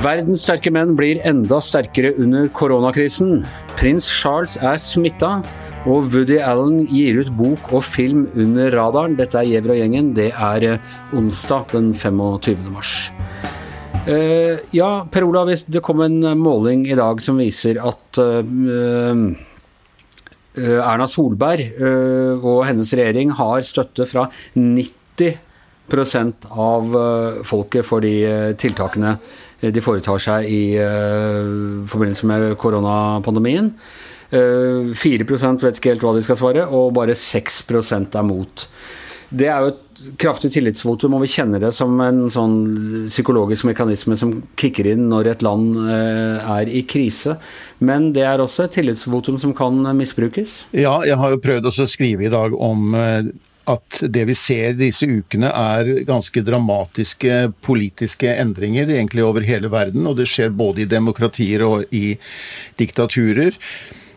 Verdens 0.00 0.44
sterke 0.46 0.70
menn 0.70 0.92
blir 0.94 1.18
enda 1.26 1.58
sterkere 1.58 2.12
under 2.22 2.46
koronakrisen. 2.54 3.42
Prins 3.74 4.06
Charles 4.06 4.54
er 4.62 4.78
smitta, 4.78 5.32
og 5.82 6.06
Woody 6.14 6.38
Allen 6.38 6.86
gir 6.86 7.18
ut 7.18 7.32
bok 7.34 7.72
og 7.74 7.82
film 7.82 8.28
under 8.38 8.70
radaren. 8.78 9.18
Dette 9.18 9.42
er 9.42 9.50
Gjever 9.50 9.74
og 9.74 9.82
gjengen. 9.82 10.14
Det 10.14 10.30
er 10.30 10.66
eh, 10.76 10.94
onsdag 11.10 11.74
den 11.74 11.90
25. 11.92 12.70
mars. 12.70 13.10
Uh, 14.06 14.62
ja, 14.72 15.02
Per 15.10 15.26
Olav, 15.26 15.50
det 15.50 15.82
kom 15.84 16.00
en 16.06 16.22
måling 16.38 16.86
i 16.86 16.96
dag 16.96 17.20
som 17.20 17.42
viser 17.42 17.82
at 17.82 18.22
uh, 18.22 19.26
Erna 20.60 21.06
Solberg 21.10 21.62
uh, 21.80 22.36
og 22.40 22.66
hennes 22.68 22.92
regjering 22.96 23.32
har 23.38 23.62
støtte 23.66 24.06
fra 24.08 24.26
90% 24.56 26.48
av 26.50 26.82
folket 27.46 27.84
for 27.86 28.00
de 28.04 28.54
tiltakene 28.60 29.16
de 29.60 29.80
foretar 29.84 30.18
seg 30.22 30.46
i 30.48 30.78
forbindelse 31.90 32.26
med 32.30 32.54
koronapandemien. 32.62 33.74
Uh, 34.30 34.94
4% 34.94 35.64
vet 35.64 35.80
ikke 35.80 35.90
helt 35.90 36.04
hva 36.06 36.14
de 36.14 36.22
skal 36.22 36.38
svare, 36.38 36.62
og 36.70 36.94
bare 36.94 37.16
6% 37.18 38.14
er 38.14 38.26
mot. 38.26 38.66
Det 39.30 39.46
er 39.46 39.62
jo 39.62 39.70
et 39.70 40.00
kraftig 40.18 40.50
tillitsvotum, 40.54 41.14
og 41.14 41.22
vi 41.22 41.30
kjenner 41.30 41.62
det 41.62 41.70
som 41.76 41.92
en 42.02 42.24
sånn 42.34 42.56
psykologisk 43.06 43.68
mekanisme 43.68 44.16
som 44.18 44.32
kicker 44.58 44.88
inn 44.90 45.04
når 45.12 45.34
et 45.34 45.44
land 45.46 45.76
uh, 45.78 46.58
er 46.58 46.70
i 46.70 46.82
krise. 46.82 47.36
Men 47.78 48.10
det 48.16 48.24
er 48.26 48.42
også 48.42 48.66
et 48.66 48.74
tillitsvotum 48.80 49.38
som 49.42 49.54
kan 49.56 49.78
misbrukes? 49.96 50.64
Ja, 50.74 50.98
jeg 51.06 51.20
har 51.20 51.36
jo 51.36 51.44
prøvd 51.44 51.70
å 51.70 51.86
skrive 51.86 52.26
i 52.26 52.32
dag 52.32 52.56
om 52.58 52.90
at 53.70 54.00
det 54.00 54.24
vi 54.28 54.34
ser 54.34 54.74
disse 54.78 55.06
ukene 55.06 55.50
er 55.52 55.90
ganske 56.08 56.42
dramatiske 56.44 57.52
politiske 57.64 58.32
endringer 58.32 58.90
egentlig 58.90 59.24
over 59.26 59.44
hele 59.46 59.70
verden. 59.72 60.06
Og 60.08 60.18
det 60.18 60.28
skjer 60.30 60.52
både 60.54 60.84
i 60.84 60.90
demokratier 60.90 61.64
og 61.66 61.94
i 61.94 62.16
diktaturer. 62.80 63.54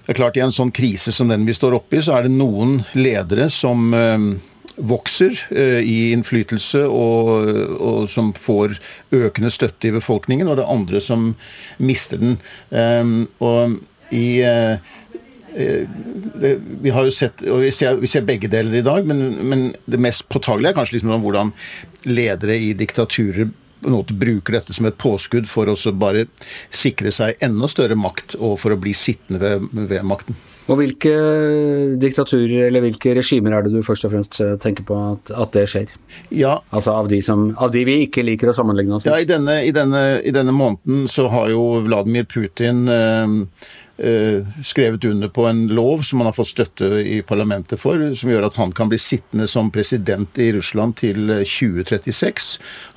Det 0.04 0.12
er 0.12 0.20
klart 0.20 0.38
I 0.38 0.44
en 0.44 0.56
sånn 0.56 0.74
krise 0.76 1.14
som 1.16 1.30
den 1.32 1.46
vi 1.48 1.56
står 1.56 1.78
oppe 1.78 2.00
i, 2.00 2.04
så 2.04 2.18
er 2.18 2.26
det 2.26 2.34
noen 2.36 2.82
ledere 2.98 3.48
som 3.54 3.94
øh, 3.96 4.26
vokser 4.78 5.38
øh, 5.54 5.82
i 5.82 6.12
innflytelse 6.14 6.86
og, 6.88 7.50
og, 7.78 8.10
som 8.10 8.32
får 8.34 8.78
økende 9.14 9.52
støtte 9.54 9.90
i 9.90 9.96
befolkningen, 9.96 10.50
og 10.50 10.58
det 10.58 10.70
andre 10.70 11.02
som 11.02 11.34
mister 11.78 12.22
den. 12.22 12.40
Um, 12.72 13.28
og 13.44 13.80
i 14.14 14.42
uh, 14.46 14.78
Eh, 15.56 15.88
vi 16.82 16.90
har 16.90 17.06
jo 17.06 17.12
sett, 17.14 17.44
og 17.46 17.62
vi 17.62 17.72
ser, 17.76 18.00
vi 18.02 18.10
ser 18.10 18.26
begge 18.26 18.50
deler 18.50 18.80
i 18.80 18.86
dag, 18.86 19.06
men, 19.06 19.22
men, 19.50 19.66
det 19.86 20.00
mest 20.02 20.26
påtagelige 20.34 20.74
er 20.74 20.78
kanskje 20.80 20.98
liksom 20.98 21.14
hvordan 21.22 21.52
ledere 22.10 22.58
i 22.58 22.72
diktaturer 22.78 23.52
bruker 23.84 24.56
dette 24.56 24.74
som 24.74 24.88
et 24.88 24.98
påskudd 24.98 25.50
for 25.52 25.68
å 25.68 25.76
bare 26.00 26.26
sikre 26.72 27.12
seg 27.12 27.42
enda 27.44 27.68
større 27.68 27.98
makt 28.00 28.38
og 28.40 28.56
for 28.62 28.74
å 28.74 28.80
bli 28.80 28.96
sittende 28.96 29.42
ved, 29.44 29.68
ved 29.92 30.08
makten. 30.08 30.38
Og 30.72 30.80
Hvilke 30.80 31.12
diktaturer 32.00 32.70
eller 32.70 32.86
hvilke 32.86 33.12
regimer 33.18 33.58
er 33.58 33.66
det 33.66 33.74
du 33.74 33.82
først 33.84 34.08
og 34.08 34.14
fremst 34.14 34.40
eh, 34.40 34.54
tenker 34.64 34.86
på 34.88 34.96
at, 34.96 35.34
at 35.36 35.52
det 35.56 35.66
skjer? 35.72 35.92
Ja. 36.32 36.56
Altså 36.72 36.96
av 36.96 37.10
de, 37.12 37.20
som, 37.26 37.50
av 37.60 37.74
de, 37.74 37.84
vi 37.88 37.98
ikke 38.06 38.24
liker 38.24 38.52
å 38.52 38.56
sammenligne 38.56 38.96
oss 38.96 39.04
med? 39.04 39.12
Ja, 39.12 39.20
i 39.20 39.28
denne, 39.28 39.58
i, 39.68 39.74
denne, 39.76 40.04
i 40.24 40.32
denne, 40.36 40.56
måneden 40.56 41.10
så 41.12 41.28
har 41.34 41.52
jo 41.52 41.66
Vladimir 41.84 42.30
Putin 42.32 42.88
eh, 42.88 43.28
Eh, 43.28 43.83
skrevet 44.66 45.04
under 45.06 45.30
på 45.30 45.44
en 45.46 45.68
lov 45.70 46.02
som 46.02 46.20
han 46.20 46.26
har 46.26 46.34
fått 46.34 46.50
støtte 46.50 46.88
i 47.06 47.20
parlamentet 47.22 47.78
for, 47.78 48.02
som 48.18 48.32
gjør 48.32 48.48
at 48.48 48.58
han 48.58 48.72
kan 48.74 48.90
bli 48.90 48.98
sittende 48.98 49.46
som 49.48 49.70
president 49.72 50.40
i 50.42 50.48
Russland 50.56 50.96
til 50.98 51.30
2036. 51.46 52.48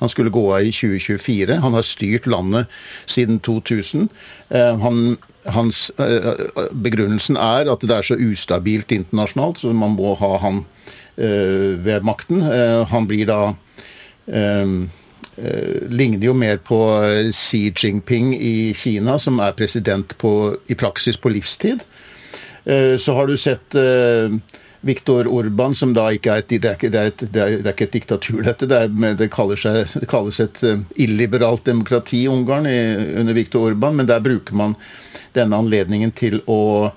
Han 0.01 0.09
skulle 0.09 0.33
gå 0.33 0.41
av 0.55 0.65
i 0.65 0.73
2024. 0.73 1.59
Han 1.61 1.77
har 1.77 1.85
styrt 1.85 2.25
landet 2.25 2.65
siden 3.05 3.37
2000. 3.45 4.09
Eh, 4.49 4.73
han, 4.81 5.17
hans, 5.53 5.91
eh, 6.01 6.33
begrunnelsen 6.73 7.37
er 7.37 7.69
at 7.69 7.85
det 7.85 7.93
er 7.93 8.09
så 8.09 8.17
ustabilt 8.17 8.91
internasjonalt, 8.91 9.61
så 9.61 9.77
man 9.77 9.93
må 9.99 10.17
ha 10.17 10.33
han 10.41 10.65
ved 11.17 12.03
makten. 12.05 12.43
Han 12.91 13.07
blir 13.09 13.25
da 13.25 13.39
Eh, 14.27 14.67
ligner 15.89 16.25
jo 16.25 16.33
mer 16.33 16.57
på 16.57 16.77
eh, 17.05 17.31
Xi 17.31 17.71
Jinping 17.75 18.33
i 18.35 18.73
Kina, 18.77 19.17
som 19.21 19.39
er 19.43 19.57
president 19.57 20.17
på, 20.17 20.31
i 20.67 20.75
praksis 20.75 21.17
på 21.17 21.29
livstid. 21.29 21.83
Eh, 22.65 22.95
så 22.97 23.13
har 23.13 23.27
du 23.27 23.37
sett 23.37 23.75
Viktor 24.87 25.27
Orban, 25.27 25.75
som 25.75 25.93
da 25.93 26.07
ikke 26.13 26.33
er 26.33 26.43
et, 26.43 26.55
det 26.61 26.69
er 26.69 26.77
ikke, 26.77 26.91
det 26.93 26.99
er 26.99 27.11
et, 27.11 27.25
det 27.33 27.43
er, 27.43 27.71
ikke 27.73 27.87
et 27.89 27.97
diktatur, 27.99 28.41
dette. 28.45 28.69
Det, 28.69 28.81
er, 28.87 29.17
det, 29.19 29.29
seg, 29.61 29.93
det 29.93 30.09
kalles 30.09 30.39
et 30.43 30.63
illiberalt 30.95 31.65
demokrati 31.65 32.23
i 32.23 32.31
Ungarn 32.31 32.69
under 32.69 33.37
Viktor 33.37 33.71
Orban, 33.71 33.97
men 33.97 34.09
der 34.09 34.23
bruker 34.23 34.57
man 34.57 34.77
denne 35.37 35.59
anledningen 35.59 36.13
til 36.17 36.39
å 36.49 36.91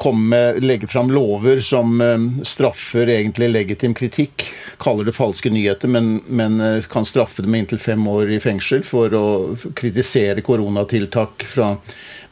komme, 0.00 0.40
legge 0.62 0.88
fram 0.88 1.10
lover 1.12 1.60
som 1.64 1.98
straffer 2.46 3.10
egentlig 3.10 3.50
legitim 3.52 3.94
kritikk 3.94 4.46
kaller 4.78 5.04
det 5.04 5.12
falske 5.16 5.50
nyheter, 5.50 5.88
men, 5.88 6.22
men, 6.26 6.60
eh, 6.60 6.82
kan 6.90 7.04
straffe 7.04 7.42
dem 7.42 7.50
med 7.50 7.64
inntil 7.64 7.78
fem 7.78 8.08
år 8.08 8.32
i 8.34 8.40
fengsel 8.42 8.84
for 8.86 9.14
å 9.14 9.24
kritisere 9.76 10.44
koronatiltak 10.44 11.46
fra 11.48 11.74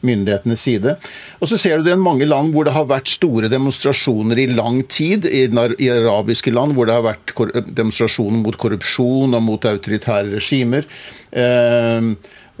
myndighetenes 0.03 0.59
side. 0.67 0.97
Og 1.39 1.47
så 1.47 1.57
ser 1.59 1.79
du 1.79 1.87
det 1.87 1.95
i 1.95 2.01
mange 2.01 2.27
land 2.27 2.51
hvor 2.53 2.67
det 2.67 2.75
har 2.75 2.89
vært 2.89 3.13
store 3.13 3.47
demonstrasjoner 3.51 4.41
i 4.41 4.49
lang 4.51 4.81
tid. 4.91 5.25
I, 5.25 5.45
i 5.47 5.89
arabiske 5.93 6.51
land 6.51 6.75
hvor 6.75 6.89
det 6.89 6.97
har 6.97 7.05
vært 7.07 7.31
demonstrasjoner 7.71 8.43
mot 8.43 8.57
korrupsjon 8.59 9.37
og 9.37 9.45
mot 9.45 9.69
autoritære 9.71 10.35
regimer. 10.35 10.89
Eh, 11.31 11.63
Eh, 11.93 12.01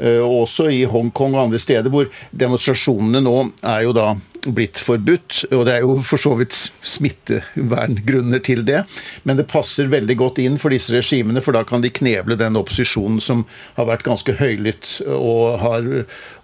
også 0.01 0.69
i 0.73 0.83
Hongkong 0.89 1.35
og 1.35 1.43
andre 1.45 1.59
steder 1.61 1.91
hvor 1.93 2.07
demonstrasjonene 2.31 3.21
nå 3.21 3.35
er 3.61 3.83
jo 3.85 3.93
da 3.95 4.07
blitt 4.45 4.79
forbudt. 4.81 5.43
Og 5.51 5.65
det 5.67 5.75
er 5.77 5.85
jo 5.85 5.97
for 6.05 6.21
så 6.21 6.33
vidt 6.39 6.55
smitteverngrunner 6.81 8.41
til 8.43 8.63
det. 8.67 8.83
Men 9.23 9.39
det 9.39 9.47
passer 9.51 9.91
veldig 9.91 10.17
godt 10.19 10.41
inn 10.43 10.57
for 10.61 10.73
disse 10.73 10.93
regimene, 10.95 11.43
for 11.43 11.55
da 11.55 11.63
kan 11.67 11.83
de 11.83 11.93
kneble 11.93 12.37
den 12.39 12.59
opposisjonen 12.59 13.21
som 13.23 13.45
har 13.77 13.89
vært 13.91 14.05
ganske 14.07 14.35
høylytt 14.39 14.99
og 15.13 15.59
har 15.63 15.87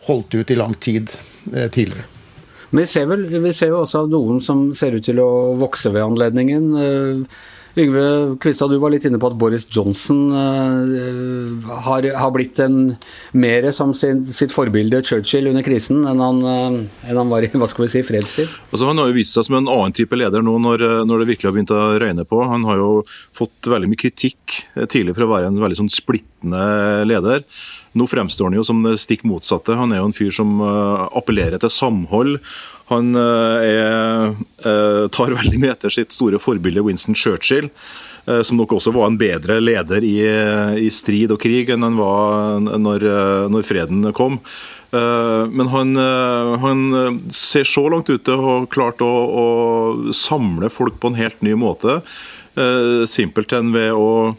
holdt 0.07 0.37
ut 0.37 0.53
i 0.53 0.59
lang 0.59 0.77
tid 0.79 1.11
eh, 1.53 1.67
tidligere. 1.67 2.07
Vi 2.69 2.85
ser, 2.85 3.07
vel, 3.09 3.25
vi 3.41 3.53
ser 3.55 3.71
jo 3.73 3.81
også 3.81 4.03
noen 4.11 4.43
som 4.45 4.67
ser 4.77 4.93
ut 4.93 5.05
til 5.05 5.17
å 5.23 5.55
vokse 5.57 5.89
ved 5.89 6.05
anledningen. 6.05 7.25
Eh, 7.79 7.83
Yngve 7.83 8.37
Kvistad, 8.39 8.69
du 8.69 8.77
var 8.79 8.91
litt 8.91 9.05
inne 9.07 9.19
på 9.19 9.29
at 9.29 9.37
Boris 9.39 9.65
Johnson 9.71 10.31
uh, 10.33 11.69
har, 11.85 12.07
har, 12.15 12.31
blitt 12.35 12.59
en 12.63 12.95
mer 13.31 13.69
som 13.75 13.93
sin, 13.93 14.25
sitt 14.33 14.53
forbilde 14.53 15.01
Churchill 15.05 15.49
under 15.51 15.65
krisen 15.65 16.03
enn 16.07 16.23
han, 16.23 16.41
uh, 16.43 17.07
enn 17.07 17.19
han, 17.19 17.31
var 17.31 17.45
i 17.45 17.51
hva 17.59 17.69
skal 17.69 17.85
vi 17.85 17.91
si, 17.95 18.03
fredstid. 18.05 18.51
Altså, 18.69 18.85
han 18.89 18.99
har 18.99 19.09
jo 19.09 19.17
vist 19.17 19.35
seg 19.37 19.47
som 19.47 19.59
en 19.59 19.71
annen 19.71 19.95
type 19.95 20.17
leder 20.19 20.43
nå 20.45 20.57
når, 20.61 20.85
når, 21.07 21.23
det 21.23 21.31
virkelig 21.33 21.49
har 21.49 21.57
begynt 21.57 21.75
å 21.75 21.83
røyne 22.03 22.27
på. 22.27 22.41
Han 22.51 22.67
har 22.69 22.81
jo 22.81 22.91
fått 23.35 23.71
veldig 23.71 23.91
mye 23.91 24.03
kritikk 24.03 24.61
tidligere 24.75 25.17
for 25.17 25.27
å 25.27 25.33
være 25.35 25.51
en 25.51 25.61
veldig 25.63 25.83
sånn 25.83 25.93
splittende 25.93 26.63
leder. 27.07 27.45
Nå 27.97 28.05
fremstår 28.09 28.49
han 28.49 28.59
jo 28.59 28.65
som 28.67 28.83
det 28.85 28.97
stikk 29.01 29.23
motsatte. 29.27 29.77
Han 29.79 29.93
er 29.93 30.03
jo 30.03 30.09
en 30.09 30.17
fyr 30.17 30.33
som 30.35 30.59
uh, 30.61 31.07
appellerer 31.17 31.61
til 31.61 31.73
samhold. 31.73 32.37
Han 32.89 33.13
eh, 33.15 33.67
er, 33.69 34.35
eh, 34.65 35.03
tar 35.13 35.35
veldig 35.39 35.61
mye 35.61 35.75
etter 35.75 35.93
sitt 35.93 36.15
store 36.15 36.41
forbilde 36.41 36.83
Winston 36.85 37.17
Churchill, 37.17 37.69
eh, 38.25 38.41
som 38.45 38.59
nok 38.59 38.77
også 38.79 38.93
var 38.95 39.09
en 39.09 39.19
bedre 39.19 39.59
leder 39.61 40.05
i, 40.05 40.17
i 40.81 40.89
strid 40.93 41.35
og 41.35 41.41
krig 41.43 41.69
enn 41.73 41.85
han 41.85 41.99
var 41.99 42.59
når, 42.65 43.07
når 43.53 43.67
freden 43.67 44.11
kom. 44.17 44.41
Men 44.89 45.67
han, 45.69 45.93
han, 46.63 46.79
ser 47.29 47.67
så 47.69 47.83
langt 47.93 48.07
ut 48.09 48.23
til 48.25 48.39
å 48.39 48.45
ha 48.47 48.53
klart 48.73 49.03
å, 49.05 49.09
å, 49.37 49.43
samle 50.17 50.71
folk 50.73 50.97
på 50.97 51.11
en 51.11 51.19
helt 51.19 51.43
ny 51.45 51.53
måte. 51.53 51.99
Simpelthen 53.05 53.69
ved 53.75 53.93
å 53.93 54.33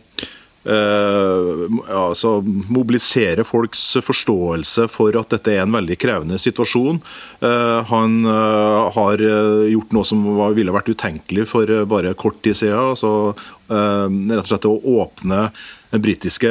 Uh, 0.60 1.64
altså, 1.88 2.34
mobilisere 2.68 3.46
folks 3.48 3.80
forståelse 4.04 4.90
for 4.92 5.16
at 5.16 5.32
dette 5.32 5.54
er 5.54 5.62
en 5.64 5.72
veldig 5.72 5.96
krevende 6.00 6.36
situasjon. 6.40 7.00
Uh, 7.40 7.80
han 7.88 8.18
uh, 8.28 8.90
har 8.92 9.24
gjort 9.70 9.96
noe 9.96 10.08
som 10.08 10.26
var, 10.36 10.52
ville 10.58 10.74
vært 10.74 10.92
utenkelig 10.92 11.48
for 11.48 11.72
bare 11.88 12.12
kort 12.12 12.42
tid 12.44 12.60
siden. 12.60 12.76
Altså, 12.92 13.32
rett 13.70 14.42
og 14.42 14.48
slett 14.50 14.66
å 14.66 14.78
åpne 14.98 15.44
den 15.92 16.02
britiske 16.02 16.48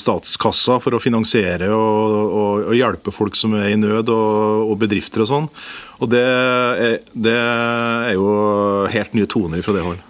statskassa 0.00 0.78
for 0.80 0.96
å 0.96 1.00
finansiere 1.00 1.68
og, 1.72 2.14
og, 2.24 2.62
og, 2.70 2.72
hjelpe 2.76 3.12
folk 3.12 3.36
som 3.36 3.52
er 3.58 3.68
i 3.74 3.76
nød, 3.80 4.08
og, 4.12 4.70
og 4.72 4.78
bedrifter 4.80 5.24
og 5.24 5.28
sånn. 5.28 5.50
Og 6.00 6.12
det 6.12 6.24
er, 6.24 6.96
det 7.12 7.36
er 7.36 8.16
jo 8.16 8.32
helt 8.96 9.18
nye 9.18 9.28
toner 9.28 9.64
fra 9.64 9.76
det 9.76 9.84
hold. 9.84 10.00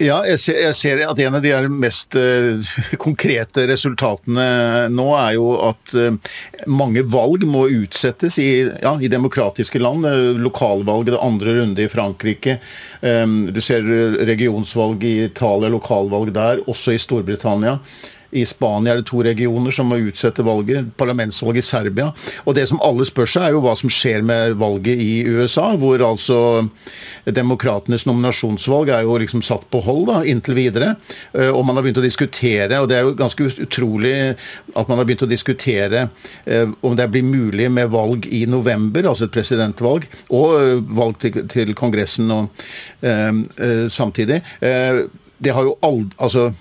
Ja, 0.00 0.22
jeg 0.24 0.38
ser, 0.40 0.56
jeg 0.64 0.76
ser, 0.78 1.00
at 1.04 1.18
en 1.20 1.34
av 1.36 1.42
de 1.44 1.52
mest 1.68 2.16
uh, 2.16 2.70
konkrete 3.04 3.66
resultatene 3.68 4.46
nå 4.88 5.06
er 5.18 5.34
jo 5.36 5.50
at 5.66 5.92
uh, 5.92 6.30
mange 6.72 7.02
valg 7.04 7.44
må 7.44 7.66
utsettes 7.82 8.38
i, 8.40 8.48
ja, 8.80 8.94
i 8.96 9.10
demokratiske 9.12 9.82
land. 9.82 10.08
Uh, 10.08 10.40
lokalvalg, 10.40 11.10
det 11.10 11.20
andre 11.20 11.58
runde 11.58 11.84
i 11.84 11.90
Frankrike. 11.92 12.56
Du 13.00 13.60
ser 13.64 13.86
regionsvalg 14.28 15.04
i 15.08 15.14
Italia, 15.24 15.70
lokalvalg 15.72 16.32
der, 16.36 16.60
også 16.68 16.92
i 16.92 17.00
Storbritannia. 17.00 17.78
I 18.30 18.44
Spania 18.46 18.94
er 18.94 19.00
det 19.00 19.08
to 19.10 19.22
regioner 19.24 19.74
som 19.74 19.88
må 19.90 19.98
utsette 20.04 20.44
valget. 20.46 20.92
Parlamentsvalget 21.00 21.64
i 21.64 21.66
Serbia. 21.66 22.10
Og 22.44 22.54
det 22.54 22.68
som 22.70 22.80
alle 22.86 23.06
spør 23.08 23.28
seg, 23.30 23.48
er 23.48 23.56
jo 23.56 23.62
hva 23.64 23.74
som 23.78 23.90
skjer 23.90 24.22
med 24.26 24.56
valget 24.60 25.00
i 25.02 25.24
USA, 25.26 25.70
hvor 25.80 26.02
altså 26.06 26.40
demokratenes 27.26 28.06
nominasjonsvalg 28.08 28.92
er 28.94 29.04
jo 29.06 29.18
liksom 29.20 29.42
satt 29.44 29.66
på 29.70 29.82
hold 29.84 30.06
da, 30.10 30.20
inntil 30.28 30.56
videre. 30.58 30.94
Eh, 31.32 31.50
og 31.50 31.64
man 31.66 31.78
har 31.78 31.86
begynt 31.86 32.00
å 32.02 32.06
diskutere, 32.06 32.80
og 32.80 32.90
det 32.90 32.98
er 32.98 33.08
jo 33.08 33.16
ganske 33.18 33.50
utrolig 33.66 34.14
at 34.30 34.90
man 34.90 35.00
har 35.00 35.08
begynt 35.08 35.26
å 35.26 35.30
diskutere 35.30 36.06
eh, 36.46 36.68
om 36.86 36.96
det 36.98 37.08
blir 37.12 37.26
mulig 37.26 37.70
med 37.72 37.90
valg 37.92 38.28
i 38.30 38.44
november, 38.50 39.10
altså 39.10 39.26
et 39.26 39.34
presidentvalg, 39.34 40.06
og 40.30 40.54
eh, 40.60 40.76
valg 41.00 41.18
til, 41.22 41.42
til 41.50 41.74
Kongressen 41.78 42.30
og, 42.34 42.66
samtidig. 43.90 44.40
Eh, 45.40 45.44
det 45.44 45.54
har 45.56 45.64
jo 45.64 45.76
aldri, 45.82 46.14
altså, 46.18 46.52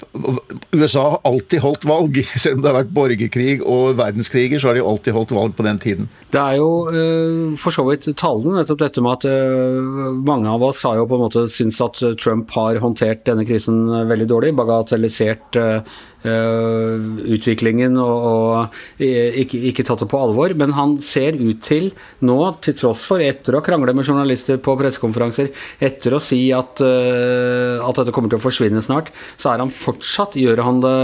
USA 0.71 1.09
har 1.09 1.19
alltid 1.23 1.59
holdt 1.61 1.85
valg. 1.85 2.21
Selv 2.35 2.57
om 2.57 2.63
det 2.63 2.71
har 2.71 2.79
vært 2.81 2.93
borgerkrig 2.95 3.59
og 3.61 3.97
verdenskriger, 3.99 4.59
så 4.59 4.71
har 4.71 4.79
de 4.79 4.85
alltid 4.85 5.13
holdt 5.13 5.35
valg 5.35 5.55
på 5.55 5.65
den 5.67 5.79
tiden. 5.79 6.09
Det 6.31 6.39
er 6.39 6.59
jo 6.59 6.69
uh, 6.87 7.55
for 7.59 7.73
så 7.73 7.85
vidt 7.87 8.07
talende 8.19 8.59
nettopp 8.59 8.83
dette 8.83 9.01
med 9.03 9.17
at 9.17 9.25
uh, 9.29 10.13
mange 10.25 10.49
av 10.49 10.63
oss 10.63 10.83
har 10.85 10.99
jo 10.99 11.07
på 11.09 11.17
en 11.17 11.25
måte 11.25 11.45
syns 11.51 11.79
at 11.81 11.99
Trump 12.21 12.51
har 12.55 12.79
håndtert 12.83 13.25
denne 13.27 13.45
krisen 13.47 13.87
veldig 14.09 14.29
dårlig, 14.29 14.55
bagatellisert 14.59 15.59
Uh, 15.59 15.81
utviklingen 16.19 17.95
og, 18.01 18.25
og 18.29 19.03
ikke, 19.03 19.59
ikke, 19.69 19.85
tatt 19.87 20.03
det 20.03 20.09
på 20.11 20.19
alvor. 20.19 20.53
Men 20.59 20.73
han 20.75 20.97
ser 21.03 21.37
ut 21.39 21.61
til 21.63 21.89
nå, 22.25 22.37
til 22.63 22.75
tross 22.79 23.05
for 23.07 23.23
etter 23.23 23.55
å 23.55 23.63
krangle 23.65 23.93
med 23.95 24.07
journalister 24.07 24.59
på 24.63 24.75
pressekonferanser, 24.79 25.51
etter 25.79 26.15
å 26.15 26.21
si 26.23 26.41
at, 26.55 26.83
uh, 26.83 27.79
at, 27.85 28.01
dette 28.01 28.13
kommer 28.15 28.31
til 28.31 28.39
å 28.39 28.43
forsvinne 28.43 28.83
snart, 28.83 29.13
så 29.39 29.53
er 29.53 29.63
han 29.63 29.71
fortsatt, 29.73 30.37
gjør 30.39 30.63
han 30.65 30.83
det 30.83 30.97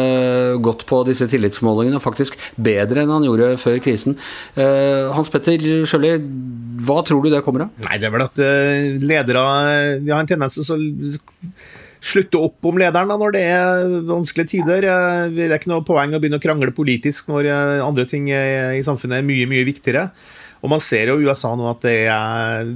godt 0.65 0.85
på 0.89 1.01
disse 1.07 1.27
tillitsmålingene, 1.31 2.01
faktisk 2.03 2.37
bedre 2.55 3.03
enn 3.03 3.13
han 3.13 3.25
gjorde 3.27 3.55
før 3.61 3.79
krisen. 3.83 4.15
Hans 4.55 5.31
Petter 5.31 5.61
Sjøli, 5.87 6.13
hva 6.85 7.01
tror 7.07 7.23
du 7.23 7.31
det 7.33 7.43
kommer 7.45 7.65
av? 7.65 7.73
Nei, 7.87 7.97
Det 7.99 8.07
er 8.07 8.13
vel 8.13 8.25
at 8.25 8.41
ledere 9.03 9.43
Vi 10.03 10.11
har 10.11 10.21
en 10.21 10.29
tendens 10.29 10.57
til 10.57 10.75
å 10.75 10.79
slutte 12.05 12.37
opp 12.37 12.67
om 12.69 12.77
lederen 12.79 13.09
da, 13.09 13.17
når 13.19 13.35
det 13.35 13.43
er 13.49 13.99
vanskelige 14.05 14.51
tider. 14.53 14.87
Det 15.33 15.47
er 15.47 15.57
ikke 15.57 15.73
noe 15.73 15.85
poeng 15.87 16.13
å 16.13 16.21
begynne 16.21 16.39
å 16.41 16.43
krangle 16.43 16.73
politisk 16.75 17.31
når 17.31 17.49
eh, 17.51 17.85
andre 17.85 18.07
ting 18.09 18.29
i 18.31 18.83
samfunnet 18.85 19.21
er 19.21 19.27
mye, 19.27 19.47
mye 19.49 19.67
viktigere. 19.67 20.09
Og 20.65 20.71
Man 20.71 20.81
ser 20.81 21.11
jo 21.11 21.19
i 21.21 21.27
USA 21.27 21.51
nå 21.53 21.67
at 21.69 21.83
det, 21.85 22.07
er, 22.09 22.69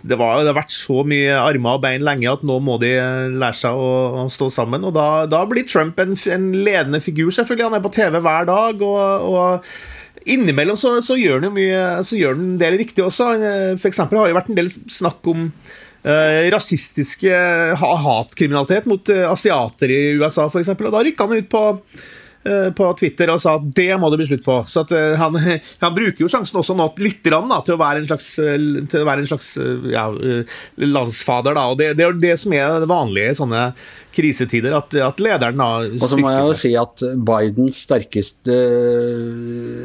det, 0.00 0.16
var, 0.16 0.40
det 0.40 0.52
har 0.52 0.56
vært 0.56 0.72
så 0.72 1.02
mye 1.04 1.34
armer 1.36 1.76
og 1.76 1.82
bein 1.84 2.04
lenge 2.04 2.30
at 2.32 2.44
nå 2.46 2.56
må 2.64 2.78
de 2.80 2.94
lære 3.36 3.60
seg 3.60 3.76
å, 3.76 3.90
å 4.22 4.24
stå 4.32 4.48
sammen. 4.54 4.86
Og 4.88 4.94
da, 4.96 5.26
da 5.28 5.42
blir 5.48 5.66
Trump 5.68 6.00
en, 6.00 6.16
en, 6.32 6.48
ledende 6.56 7.02
figur, 7.04 7.28
selvfølgelig. 7.36 7.68
Han 7.68 7.76
er 7.76 7.84
på 7.84 7.92
TV 7.92 8.16
hver 8.24 8.48
dag. 8.48 8.80
og, 8.88 9.28
og 9.28 10.26
Innimellom 10.26 10.78
så, 10.80 10.96
så, 11.04 11.18
gjør 11.20 11.38
han 11.38 11.50
jo 11.50 11.56
mye, 11.58 11.82
så 12.08 12.16
gjør 12.18 12.38
han 12.38 12.46
en 12.46 12.62
del 12.62 12.80
riktig 12.80 13.04
også. 13.04 13.34
Eksempel 13.76 14.18
har 14.18 14.30
det 14.30 14.38
vært 14.38 14.48
en 14.54 14.58
del 14.58 14.72
snakk 14.72 15.28
om 15.30 15.50
Uh, 16.06 16.50
rasistiske 16.54 17.34
hatkriminalitet 17.80 18.84
mot 18.86 19.08
uh, 19.10 19.24
asiater 19.32 19.90
i 19.90 20.12
USA, 20.20 20.44
f.eks. 20.46 20.70
Og 20.76 20.92
da 20.94 21.00
rykka 21.02 21.26
han 21.26 21.40
ut 21.40 21.48
på, 21.50 21.62
uh, 22.46 22.68
på 22.78 22.90
Twitter 23.00 23.32
og 23.34 23.40
sa 23.42 23.56
at 23.58 23.66
det 23.74 23.88
må 23.98 24.12
det 24.12 24.20
bli 24.20 24.28
slutt 24.28 24.44
på. 24.46 24.60
Så 24.70 24.84
han, 25.18 25.40
han, 25.82 25.96
bruker 25.98 26.22
jo 26.22 26.30
sjansen 26.30 26.60
også 26.62 26.78
nå 26.78 26.86
litt 27.02 27.26
rann, 27.34 27.50
da, 27.50 27.58
til 27.66 27.74
å 27.74 27.82
være 27.82 28.04
en 28.04 28.08
slags, 28.12 28.30
til 28.38 29.02
å 29.02 29.10
være 29.10 29.26
en 29.26 29.30
slags 29.32 29.52
ja, 29.90 30.06
landsfader. 30.86 31.58
Da. 31.58 31.68
Og 31.74 31.82
det, 31.82 31.96
det, 31.98 32.06
er 32.06 32.22
det 32.22 32.34
som 32.44 32.54
er 32.54 32.78
det 32.86 32.92
vanlige 32.94 33.34
i 33.34 33.38
sånne 33.42 33.68
krisetider, 34.14 34.78
at, 34.78 34.94
at 35.10 35.18
lederen 35.20 35.58
da 35.58 35.70
Og 35.90 36.06
så 36.08 36.16
må 36.22 36.30
jeg 36.30 36.46
jo 36.46 36.54
si 36.56 36.76
at 36.78 37.02
Bidens 37.18 37.82
sterkeste 37.84 38.54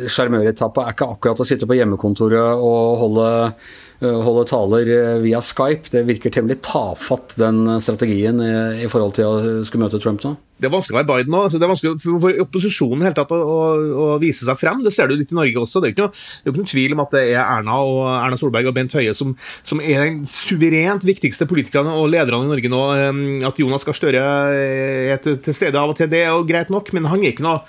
sjarmøretappe 0.05 0.85
er 0.85 0.93
ikke 0.93 1.13
akkurat 1.17 1.41
å 1.41 1.49
sitte 1.49 1.67
på 1.67 1.81
hjemmekontoret 1.81 2.61
og 2.61 3.01
holde 3.01 3.31
Eh, 3.51 3.90
holde 4.01 4.45
taler 4.49 4.89
eh, 4.95 5.17
via 5.23 5.41
Skype. 5.45 5.91
Det 5.93 6.05
virker 6.07 6.33
temmelig 6.33 6.61
tafatt, 6.65 7.35
den 7.39 7.63
strategien, 7.83 8.41
i 8.41 8.89
forhold 8.91 9.17
til 9.17 9.29
å 9.29 9.65
skulle 9.67 9.85
møte 9.85 10.01
Trump 10.01 10.25
nå. 10.25 10.35
Det 10.61 10.69
er 10.69 10.73
vanskelig 10.73 10.95
å 10.95 10.99
være 10.99 11.09
Biden 11.09 11.33
nå. 11.33 11.41
Altså, 11.47 11.59
det 11.59 11.65
er 11.65 11.71
vanskelig 11.71 12.19
for 12.21 12.41
opposisjonen 12.45 13.05
helt 13.07 13.17
tatt 13.17 13.33
å, 13.33 13.39
å, 13.41 13.59
å, 14.05 14.07
vise 14.21 14.45
seg 14.45 14.59
frem. 14.61 14.83
Det 14.85 14.93
ser 14.93 15.09
du 15.09 15.15
litt 15.17 15.33
i 15.33 15.37
Norge 15.37 15.63
også. 15.63 15.81
Det 15.81 15.89
er 15.89 15.95
ikke 15.95 16.09
det 16.11 16.45
er 16.45 16.53
ikke 16.53 16.61
noen 16.61 16.71
tvil 16.71 16.95
om 16.95 17.03
at 17.03 17.15
det 17.15 17.23
er 17.31 17.41
Erna 17.41 17.79
og 17.87 18.01
Erna 18.13 18.39
Solberg 18.39 18.69
og 18.69 18.75
Bent 18.77 18.95
Høie 18.97 19.15
som, 19.17 19.33
som 19.67 19.81
er 19.81 20.05
den 20.05 20.21
suverent 20.29 21.05
viktigste 21.07 21.47
politikerne 21.49 21.95
og 21.97 22.11
lederne 22.13 22.45
i 22.45 22.51
Norge 22.51 22.71
nå. 22.71 22.81
Ehm, 22.97 23.23
at 23.47 23.59
Jonas 23.61 23.87
Gahr 23.87 23.97
Støre 23.97 24.21
er 24.21 25.21
til 25.25 25.55
stede 25.55 25.81
av 25.81 25.91
og 25.93 25.97
til, 25.97 26.09
det 26.11 26.23
er 26.25 26.31
jo 26.31 26.45
greit 26.47 26.71
nok, 26.73 26.93
men 26.95 27.09
han 27.09 27.25
er 27.25 27.33
ikke 27.33 27.45
noe, 27.45 27.63